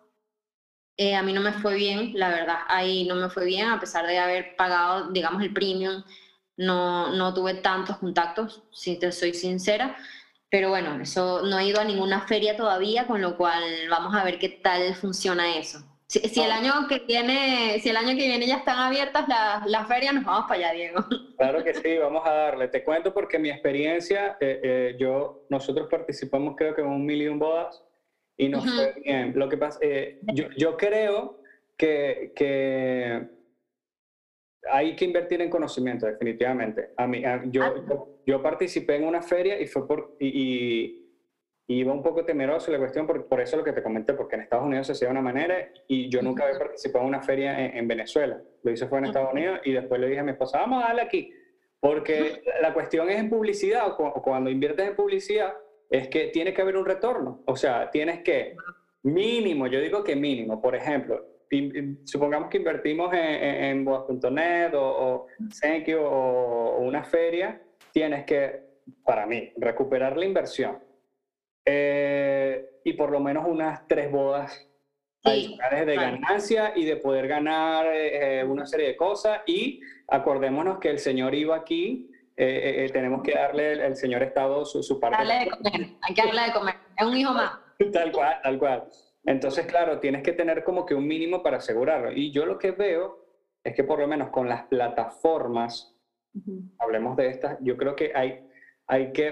[0.96, 3.80] Eh, a mí no me fue bien, la verdad, ahí no me fue bien, a
[3.80, 6.04] pesar de haber pagado, digamos, el premium,
[6.60, 9.96] no, no tuve tantos contactos, si te soy sincera,
[10.50, 14.24] pero bueno, eso no he ido a ninguna feria todavía, con lo cual vamos a
[14.24, 15.78] ver qué tal funciona eso.
[16.06, 19.86] Si, el año que viene, si el año que viene ya están abiertas las, las
[19.86, 21.04] ferias, nos vamos para allá, Diego.
[21.38, 22.68] Claro que sí, vamos a darle.
[22.68, 27.38] Te cuento porque mi experiencia, eh, eh, yo, nosotros participamos creo que en un millón
[27.38, 27.82] bodas
[28.36, 29.32] y nos fue bien.
[29.36, 31.40] Lo que pasa, eh, yo, yo, creo
[31.78, 33.26] que, que,
[34.70, 36.90] hay que invertir en conocimiento, definitivamente.
[36.96, 38.04] A mí, yo, ah.
[38.26, 41.00] yo, participé en una feria y fue por y
[41.78, 44.42] iba un poco temeroso la cuestión, por, por eso lo que te comenté, porque en
[44.42, 47.76] Estados Unidos se hacía de una manera y yo nunca había participado en una feria
[47.76, 48.42] en, Venezuela.
[48.62, 50.88] Lo hice fue en Estados Unidos y después le dije a mi esposa, vamos a
[50.88, 51.32] darle aquí,
[51.78, 55.54] porque la cuestión es en publicidad o, cuando inviertes en publicidad,
[55.88, 57.42] es que tiene que haber un retorno.
[57.46, 58.56] O sea, tienes que,
[59.04, 61.24] mínimo, yo digo que mínimo, por ejemplo,
[62.04, 65.26] supongamos que invertimos en, en, Boas.net o, o
[65.98, 67.60] o, o una feria,
[67.92, 68.60] tienes que,
[69.04, 70.78] para mí, recuperar la inversión
[71.64, 74.66] eh, y por lo menos unas tres bodas
[75.22, 79.40] adicionales de ganancia y de poder ganar eh, una serie de cosas.
[79.46, 84.82] Y acordémonos que el Señor iba aquí, eh, tenemos que darle el, Señor Estado su,
[84.82, 85.18] su parte.
[85.18, 87.58] Darle de comer, hay que darle de comer, es un hijo más.
[87.92, 88.84] tal cual, tal cual.
[89.30, 92.10] Entonces, claro, tienes que tener como que un mínimo para asegurarlo.
[92.10, 93.24] Y yo lo que veo
[93.62, 95.96] es que por lo menos con las plataformas,
[96.80, 98.44] hablemos de estas, yo creo que hay,
[98.88, 99.28] hay que,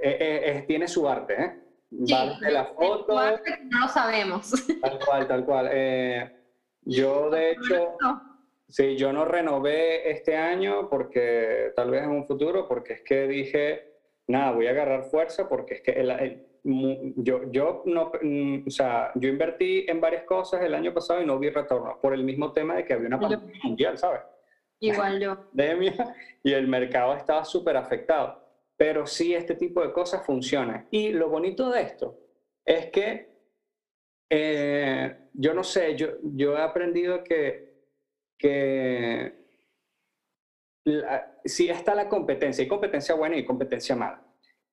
[0.00, 1.58] eh, eh, tiene su arte, ¿eh?
[2.06, 2.14] Sí,
[2.52, 3.14] la foto.
[3.14, 4.52] no lo sabemos.
[4.80, 5.68] Tal cual, tal cual.
[5.72, 6.32] Eh,
[6.82, 7.96] yo, de hecho,
[8.68, 13.26] sí, yo no renové este año porque tal vez en un futuro, porque es que
[13.26, 13.96] dije,
[14.28, 19.10] nada, voy a agarrar fuerza porque es que el, yo, yo, no, mm, o sea,
[19.16, 22.52] yo invertí en varias cosas el año pasado y no vi retorno por el mismo
[22.52, 24.20] tema de que había una pandemia mundial, ¿sabes?
[24.80, 25.44] Igual yo.
[26.44, 28.40] y el mercado estaba súper afectado.
[28.76, 30.88] Pero sí, este tipo de cosas funcionan.
[30.90, 32.18] Y lo bonito de esto
[32.64, 33.32] es que
[34.28, 37.86] eh, yo no sé, yo, yo he aprendido que,
[38.38, 39.42] que
[41.44, 44.22] si está la competencia, hay competencia buena y competencia mala.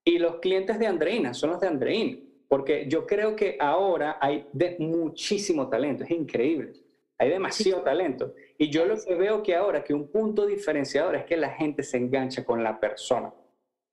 [0.05, 4.47] Y los clientes de Andreina son los de Andreina, porque yo creo que ahora hay
[4.53, 6.73] de muchísimo talento, es increíble.
[7.17, 8.33] Hay demasiado talento.
[8.57, 11.83] Y yo lo que veo que ahora, que un punto diferenciador es que la gente
[11.83, 13.33] se engancha con la persona,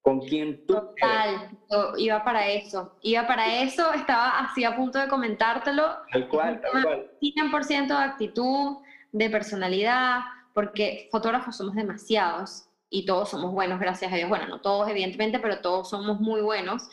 [0.01, 0.75] con quien tú...
[0.75, 1.51] Total,
[1.99, 2.97] iba para eso.
[3.03, 5.83] Iba para eso, estaba así a punto de comentártelo.
[6.13, 7.11] Tal cual, tal cual.
[7.21, 8.77] 100% de actitud,
[9.11, 10.21] de personalidad,
[10.55, 14.29] porque fotógrafos somos demasiados y todos somos buenos, gracias a Dios.
[14.29, 16.89] Bueno, no todos, evidentemente, pero todos somos muy buenos.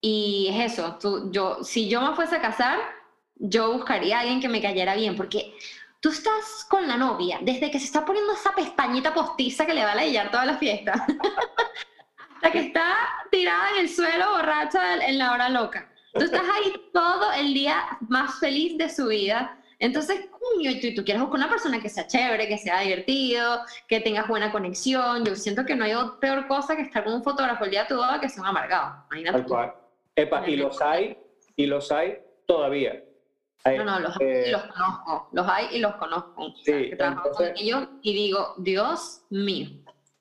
[0.00, 2.78] Y es eso, tú, yo, si yo me fuese a casar,
[3.34, 5.54] yo buscaría a alguien que me cayera bien, porque
[6.00, 9.84] tú estás con la novia desde que se está poniendo esa pestañita postiza que le
[9.84, 10.92] va a ladillar toda la fiesta,
[12.34, 12.96] hasta que está
[13.30, 15.90] tirada en el suelo borracha en la hora loca.
[16.14, 21.04] Tú estás ahí todo el día más feliz de su vida entonces, coño, tú, tú
[21.04, 25.24] quieres buscar una persona que sea chévere, que sea divertido, que tengas buena conexión.
[25.24, 27.88] Yo siento que no hay peor cosa que estar con un fotógrafo el día de
[27.88, 29.04] tu boda que sea un amargado.
[29.12, 29.44] Imagínate.
[30.16, 31.16] Epa, y los hay,
[31.54, 33.04] y los hay todavía.
[33.64, 35.28] no, no, los, hay y eh, los conozco.
[35.32, 36.54] Los hay y los conozco.
[36.64, 36.90] Sí,
[37.36, 39.68] con ellos y digo, Dios mío.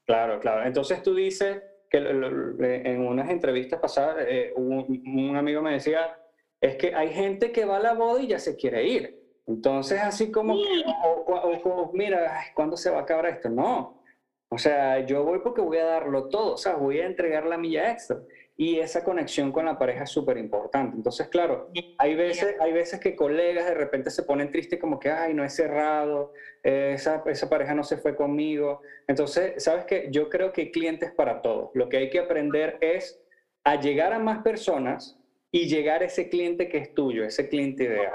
[0.05, 0.65] Claro, claro.
[0.65, 6.15] Entonces tú dices que en unas entrevistas pasadas, eh, un, un amigo me decía,
[6.61, 9.16] es que hay gente que va a la boda y ya se quiere ir.
[9.47, 13.49] Entonces, así como, o, mira, ¿cuándo se va a acabar esto?
[13.49, 14.03] No.
[14.49, 17.57] O sea, yo voy porque voy a darlo todo, o sea, voy a entregar la
[17.57, 18.17] milla extra.
[18.59, 20.97] Y esa conexión con la pareja es súper importante.
[20.97, 25.11] Entonces, claro, hay veces, hay veces que colegas de repente se ponen tristes como que,
[25.11, 26.33] ay, no he cerrado,
[26.63, 28.81] eh, esa, esa pareja no se fue conmigo.
[29.07, 30.07] Entonces, ¿sabes qué?
[30.11, 31.71] Yo creo que hay clientes para todo.
[31.75, 33.21] Lo que hay que aprender es
[33.63, 35.16] a llegar a más personas
[35.51, 38.11] y llegar a ese cliente que es tuyo, ese cliente ideal.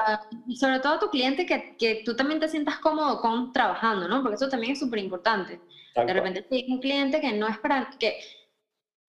[0.47, 4.07] Y sobre todo a tu cliente que, que, tú también te sientas cómodo con trabajando,
[4.09, 4.23] ¿no?
[4.23, 5.61] Porque eso también es súper importante.
[5.95, 8.19] De repente tienes un cliente que no es para, que,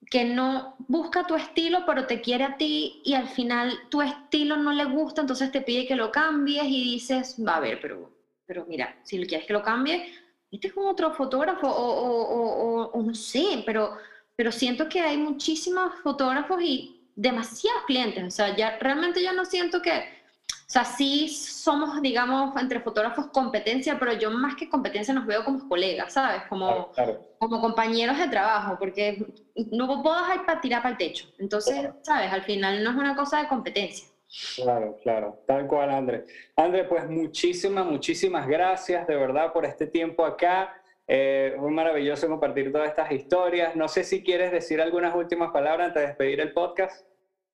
[0.10, 4.58] que no busca tu estilo, pero te quiere a ti y al final tu estilo
[4.58, 8.12] no le gusta, entonces te pide que lo cambies y dices, va a ver, pero,
[8.46, 10.06] pero mira, si quieres que lo cambie,
[10.52, 13.98] este es con otro fotógrafo o, o, o, o no sé, pero,
[14.36, 19.46] pero siento que hay muchísimos fotógrafos y demasiados clientes, o sea, ya realmente yo no
[19.46, 25.14] siento que, o sea, sí somos, digamos, entre fotógrafos competencia, pero yo más que competencia
[25.14, 26.44] nos veo como colegas, ¿sabes?
[26.50, 26.92] Como,
[27.38, 29.26] como compañeros de trabajo, porque
[29.72, 31.28] no puedo dejar para tirar para el techo.
[31.38, 32.32] Entonces, ¿sabes?
[32.32, 34.08] Al final no es una cosa de competencia.
[34.56, 36.26] Claro, claro, tal cual, André.
[36.56, 40.76] André, pues muchísimas, muchísimas gracias de verdad por este tiempo acá.
[41.08, 43.76] Eh, muy maravilloso compartir todas estas historias.
[43.76, 47.06] No sé si quieres decir algunas últimas palabras antes de despedir el podcast.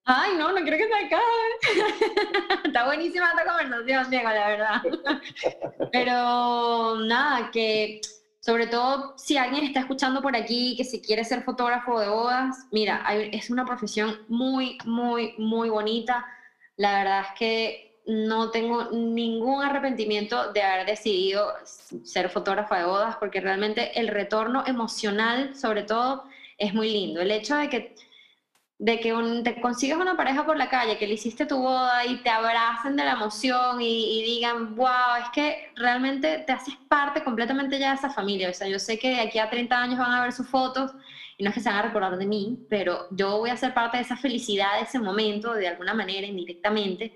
[0.05, 2.61] Ay, no, no creo que se acabe.
[2.65, 4.81] Está buenísima esta conversación, Diego, la verdad.
[5.91, 8.01] Pero nada, que
[8.39, 12.67] sobre todo si alguien está escuchando por aquí que si quiere ser fotógrafo de bodas,
[12.71, 16.25] mira, es una profesión muy, muy, muy bonita.
[16.77, 21.53] La verdad es que no tengo ningún arrepentimiento de haber decidido
[22.03, 26.23] ser fotógrafa de bodas porque realmente el retorno emocional, sobre todo,
[26.57, 27.21] es muy lindo.
[27.21, 27.95] El hecho de que,
[28.79, 32.17] de que te consigas una pareja por la calle, que le hiciste tu boda y
[32.23, 37.77] te abracen de la emoción y, digan, wow, es que realmente te haces parte completamente
[37.77, 38.49] ya de esa familia.
[38.49, 40.93] O sea, yo sé que de aquí a 30 años van a ver sus fotos
[41.37, 43.75] y no es que se van a recordar de mí, pero yo voy a ser
[43.75, 47.13] parte de esa felicidad, de ese momento, de alguna manera, indirectamente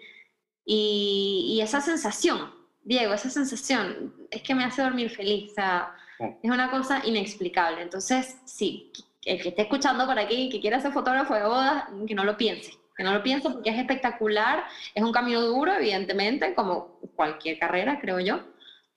[0.66, 2.53] y, esa sensación,
[2.84, 5.51] Diego, esa sensación es que me hace dormir feliz.
[5.51, 5.95] O sea,
[6.41, 7.82] es una cosa inexplicable.
[7.82, 8.91] Entonces, sí,
[9.26, 12.38] el que esté escuchando por aquí, que quiera ser fotógrafo de bodas, que no lo
[12.38, 12.74] piense.
[12.95, 14.64] Que no lo piense porque es espectacular.
[14.93, 18.39] Es un camino duro, evidentemente, como cualquier carrera, creo yo.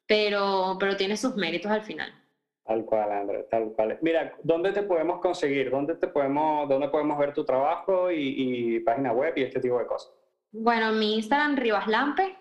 [0.06, 2.12] Pero, pero tiene sus méritos al final.
[2.64, 3.98] Tal cual, Andrés, tal cual.
[4.02, 5.70] Mira, ¿dónde te podemos conseguir?
[5.70, 9.78] ¿Dónde, te podemos, dónde podemos ver tu trabajo y, y página web y este tipo
[9.78, 10.12] de cosas?
[10.53, 12.36] Bueno, mi Instagram, Rivas Lampe,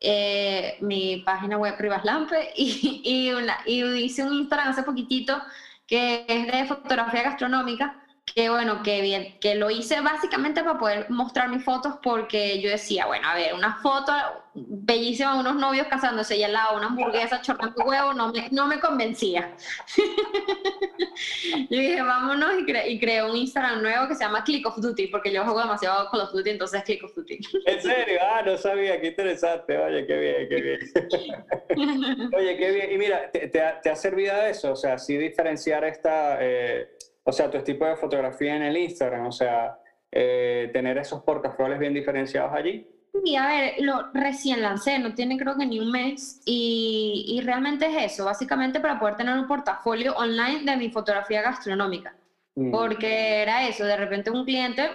[0.00, 5.40] eh, mi página web, Rivas Lampe, y, y, una, y hice un Instagram hace poquitito
[5.86, 8.07] que es de fotografía gastronómica
[8.38, 12.70] que bueno, que bien, que lo hice básicamente para poder mostrar mis fotos porque yo
[12.70, 14.12] decía, bueno, a ver, una foto
[14.54, 18.68] bellísima de unos novios casándose y al lado una hamburguesa chorrando huevo no me, no
[18.68, 19.56] me convencía.
[21.68, 24.76] yo dije, vámonos y, cre y creé un Instagram nuevo que se llama Click of
[24.76, 27.40] Duty porque yo juego demasiado Call of Duty, entonces Click of Duty.
[27.66, 28.20] ¿En serio?
[28.22, 29.76] Ah, no sabía, qué interesante.
[29.76, 32.30] Oye, qué bien, qué bien.
[32.36, 32.92] Oye, qué bien.
[32.92, 34.70] Y mira, ¿te, te, ha, te ha servido eso?
[34.70, 36.38] O sea, sí diferenciar esta...
[36.40, 36.88] Eh,
[37.28, 39.78] o sea, tu tipo de fotografía en el Instagram, o sea,
[40.10, 42.88] eh, tener esos portafolios bien diferenciados allí.
[43.22, 47.42] Sí, a ver, lo recién lancé, no tiene creo que ni un mes y, y,
[47.42, 52.16] realmente es eso, básicamente para poder tener un portafolio online de mi fotografía gastronómica.
[52.54, 52.70] Mm.
[52.70, 54.88] Porque era eso, de repente un cliente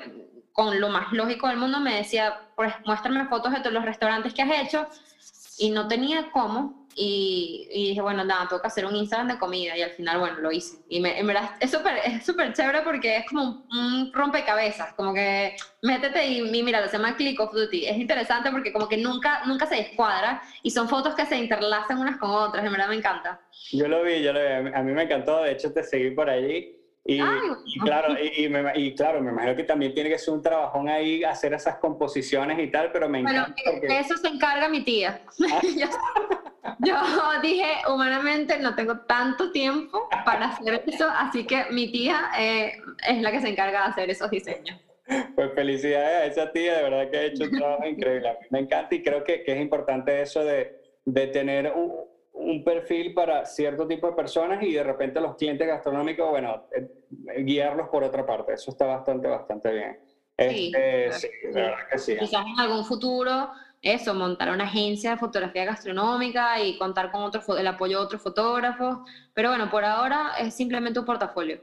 [0.54, 4.34] con lo más lógico del mundo me decía, pues muéstrame fotos de todos los restaurantes
[4.34, 4.88] que has hecho
[5.60, 9.78] y no tenía cómo y, dije, bueno, nada, tengo que hacer un Instagram de comida
[9.78, 10.78] y al final, bueno, lo hice.
[10.88, 15.14] Y me, en verdad es súper es super chévere porque es como un, rompecabezas, como
[15.14, 17.86] que métete y, mira, se llama Click of Duty.
[17.86, 22.00] Es interesante porque como que nunca, nunca se descuadra y son fotos que se interlazan
[22.00, 23.40] unas con otras, en verdad me encanta.
[23.72, 26.30] Yo lo vi, yo lo vi, a mí me encantó, de hecho te seguí por
[26.30, 26.83] allí.
[27.06, 27.20] Y,
[27.66, 30.88] y, claro, y, me, y, claro, me imagino que también tiene que ser un trabajón
[30.88, 33.54] ahí hacer esas composiciones y tal, pero me encanta.
[33.54, 34.00] Bueno, porque...
[34.00, 35.22] eso se encarga mi tía.
[35.52, 35.62] ¿Ah?
[36.80, 36.96] Yo
[37.42, 43.22] dije, humanamente no tengo tanto tiempo para hacer eso, así que mi tía eh, es
[43.22, 44.80] la que se encarga de hacer esos diseños.
[45.36, 48.30] Pues felicidades a esa tía, de verdad que ha hecho un trabajo increíble.
[48.30, 52.13] A mí me encanta y creo que, que es importante eso de, de tener un,
[52.34, 57.44] un, perfil para cierto tipo de personas y de repente los clientes gastronómicos, bueno, eh,
[57.44, 58.54] guiarlos por otra parte.
[58.54, 60.00] Eso está bastante, bastante bien.
[60.38, 62.18] Sí, este, sí, de verdad que sí.
[62.18, 63.50] Quizás en algún futuro
[63.84, 68.22] eso, montar una agencia de fotografía gastronómica y contar con otro, el apoyo de otros
[68.22, 69.00] fotógrafos.
[69.34, 71.60] Pero bueno, por ahora es simplemente un portafolio.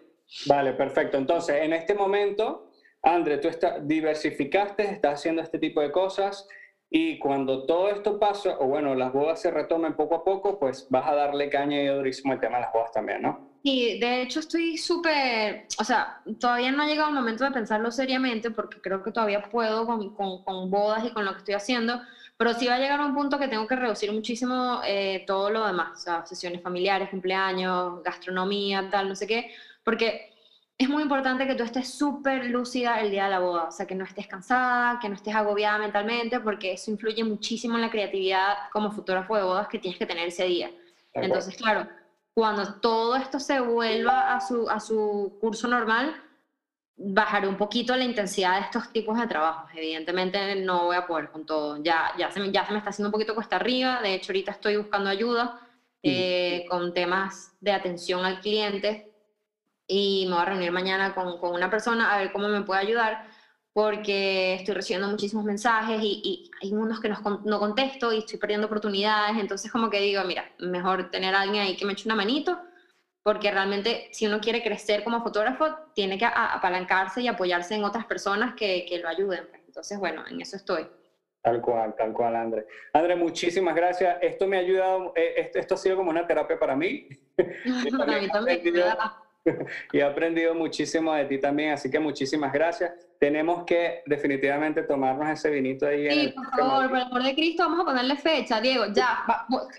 [0.46, 1.16] Vale, perfecto.
[1.16, 2.70] Entonces, en este momento,
[3.02, 6.46] André, tú está, diversificaste, estás haciendo este tipo de cosas
[6.92, 10.88] y cuando todo esto pasa, o bueno, las bodas se retomen poco a poco, pues
[10.90, 13.48] vas a darle caña y durísimo el tema de las bodas también, ¿no?
[13.62, 17.92] Sí, de hecho estoy súper, o sea, todavía no ha llegado el momento de pensarlo
[17.92, 21.54] seriamente porque creo que todavía puedo con, con, con bodas y con lo que estoy
[21.54, 22.00] haciendo,
[22.36, 25.50] pero sí va a llegar a un punto que tengo que reducir muchísimo eh, todo
[25.50, 29.52] lo demás, o sea, sesiones familiares, cumpleaños, gastronomía, tal, no sé qué,
[29.84, 30.29] porque
[30.80, 33.86] es muy importante que tú estés súper lúcida el día de la boda, o sea,
[33.86, 37.90] que no estés cansada, que no estés agobiada mentalmente, porque eso influye muchísimo en la
[37.90, 40.70] creatividad como fotógrafo de bodas que tienes que tener ese día.
[41.12, 41.86] Entonces, claro,
[42.32, 46.16] cuando todo esto se vuelva a su, a su curso normal,
[46.96, 49.70] bajaré un poquito la intensidad de estos tipos de trabajos.
[49.74, 51.76] Evidentemente no voy a poder con todo.
[51.82, 54.00] Ya, ya, se, ya se me está haciendo un poquito cuesta arriba.
[54.00, 55.60] De hecho, ahorita estoy buscando ayuda
[56.02, 59.09] eh, con temas de atención al cliente
[59.90, 62.80] y me voy a reunir mañana con, con, una persona a ver cómo me puede
[62.80, 63.26] ayudar
[63.72, 68.38] porque estoy recibiendo muchísimos mensajes y, y hay unos que no, no contesto y estoy
[68.38, 69.36] perdiendo oportunidades.
[69.38, 72.56] Entonces como que digo, mira, mejor tener a alguien ahí que me eche una manito,
[73.24, 78.06] porque realmente si uno quiere crecer como fotógrafo, tiene que apalancarse y apoyarse en otras
[78.06, 79.48] personas que, que lo ayuden.
[79.66, 80.86] Entonces, bueno, en eso estoy.
[81.42, 82.66] Tal cual, tal cual, André.
[82.92, 84.18] André, muchísimas gracias.
[84.20, 87.08] Esto me ha ayudado, eh, esto, esto ha sido como una terapia para mí.
[87.98, 88.60] para mí también.
[89.92, 92.92] y he aprendido muchísimo de ti también, así que muchísimas gracias.
[93.18, 96.10] Tenemos que definitivamente tomarnos ese vinito ahí.
[96.10, 99.24] Sí, por favor, por el amor de Cristo, vamos a ponerle fecha, Diego, ya.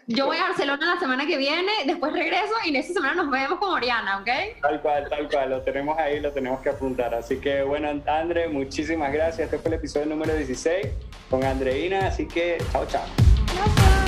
[0.07, 3.31] yo voy a Barcelona la semana que viene, después regreso y en esa semana nos
[3.31, 4.29] vemos con Oriana, ¿ok?
[4.61, 7.13] Tal cual, tal cual, lo tenemos ahí, lo tenemos que apuntar.
[7.15, 9.45] Así que bueno, André, muchísimas gracias.
[9.45, 10.87] Este fue el episodio número 16
[11.29, 13.05] con Andreina, así que chao, chao.
[13.55, 14.00] Gracias.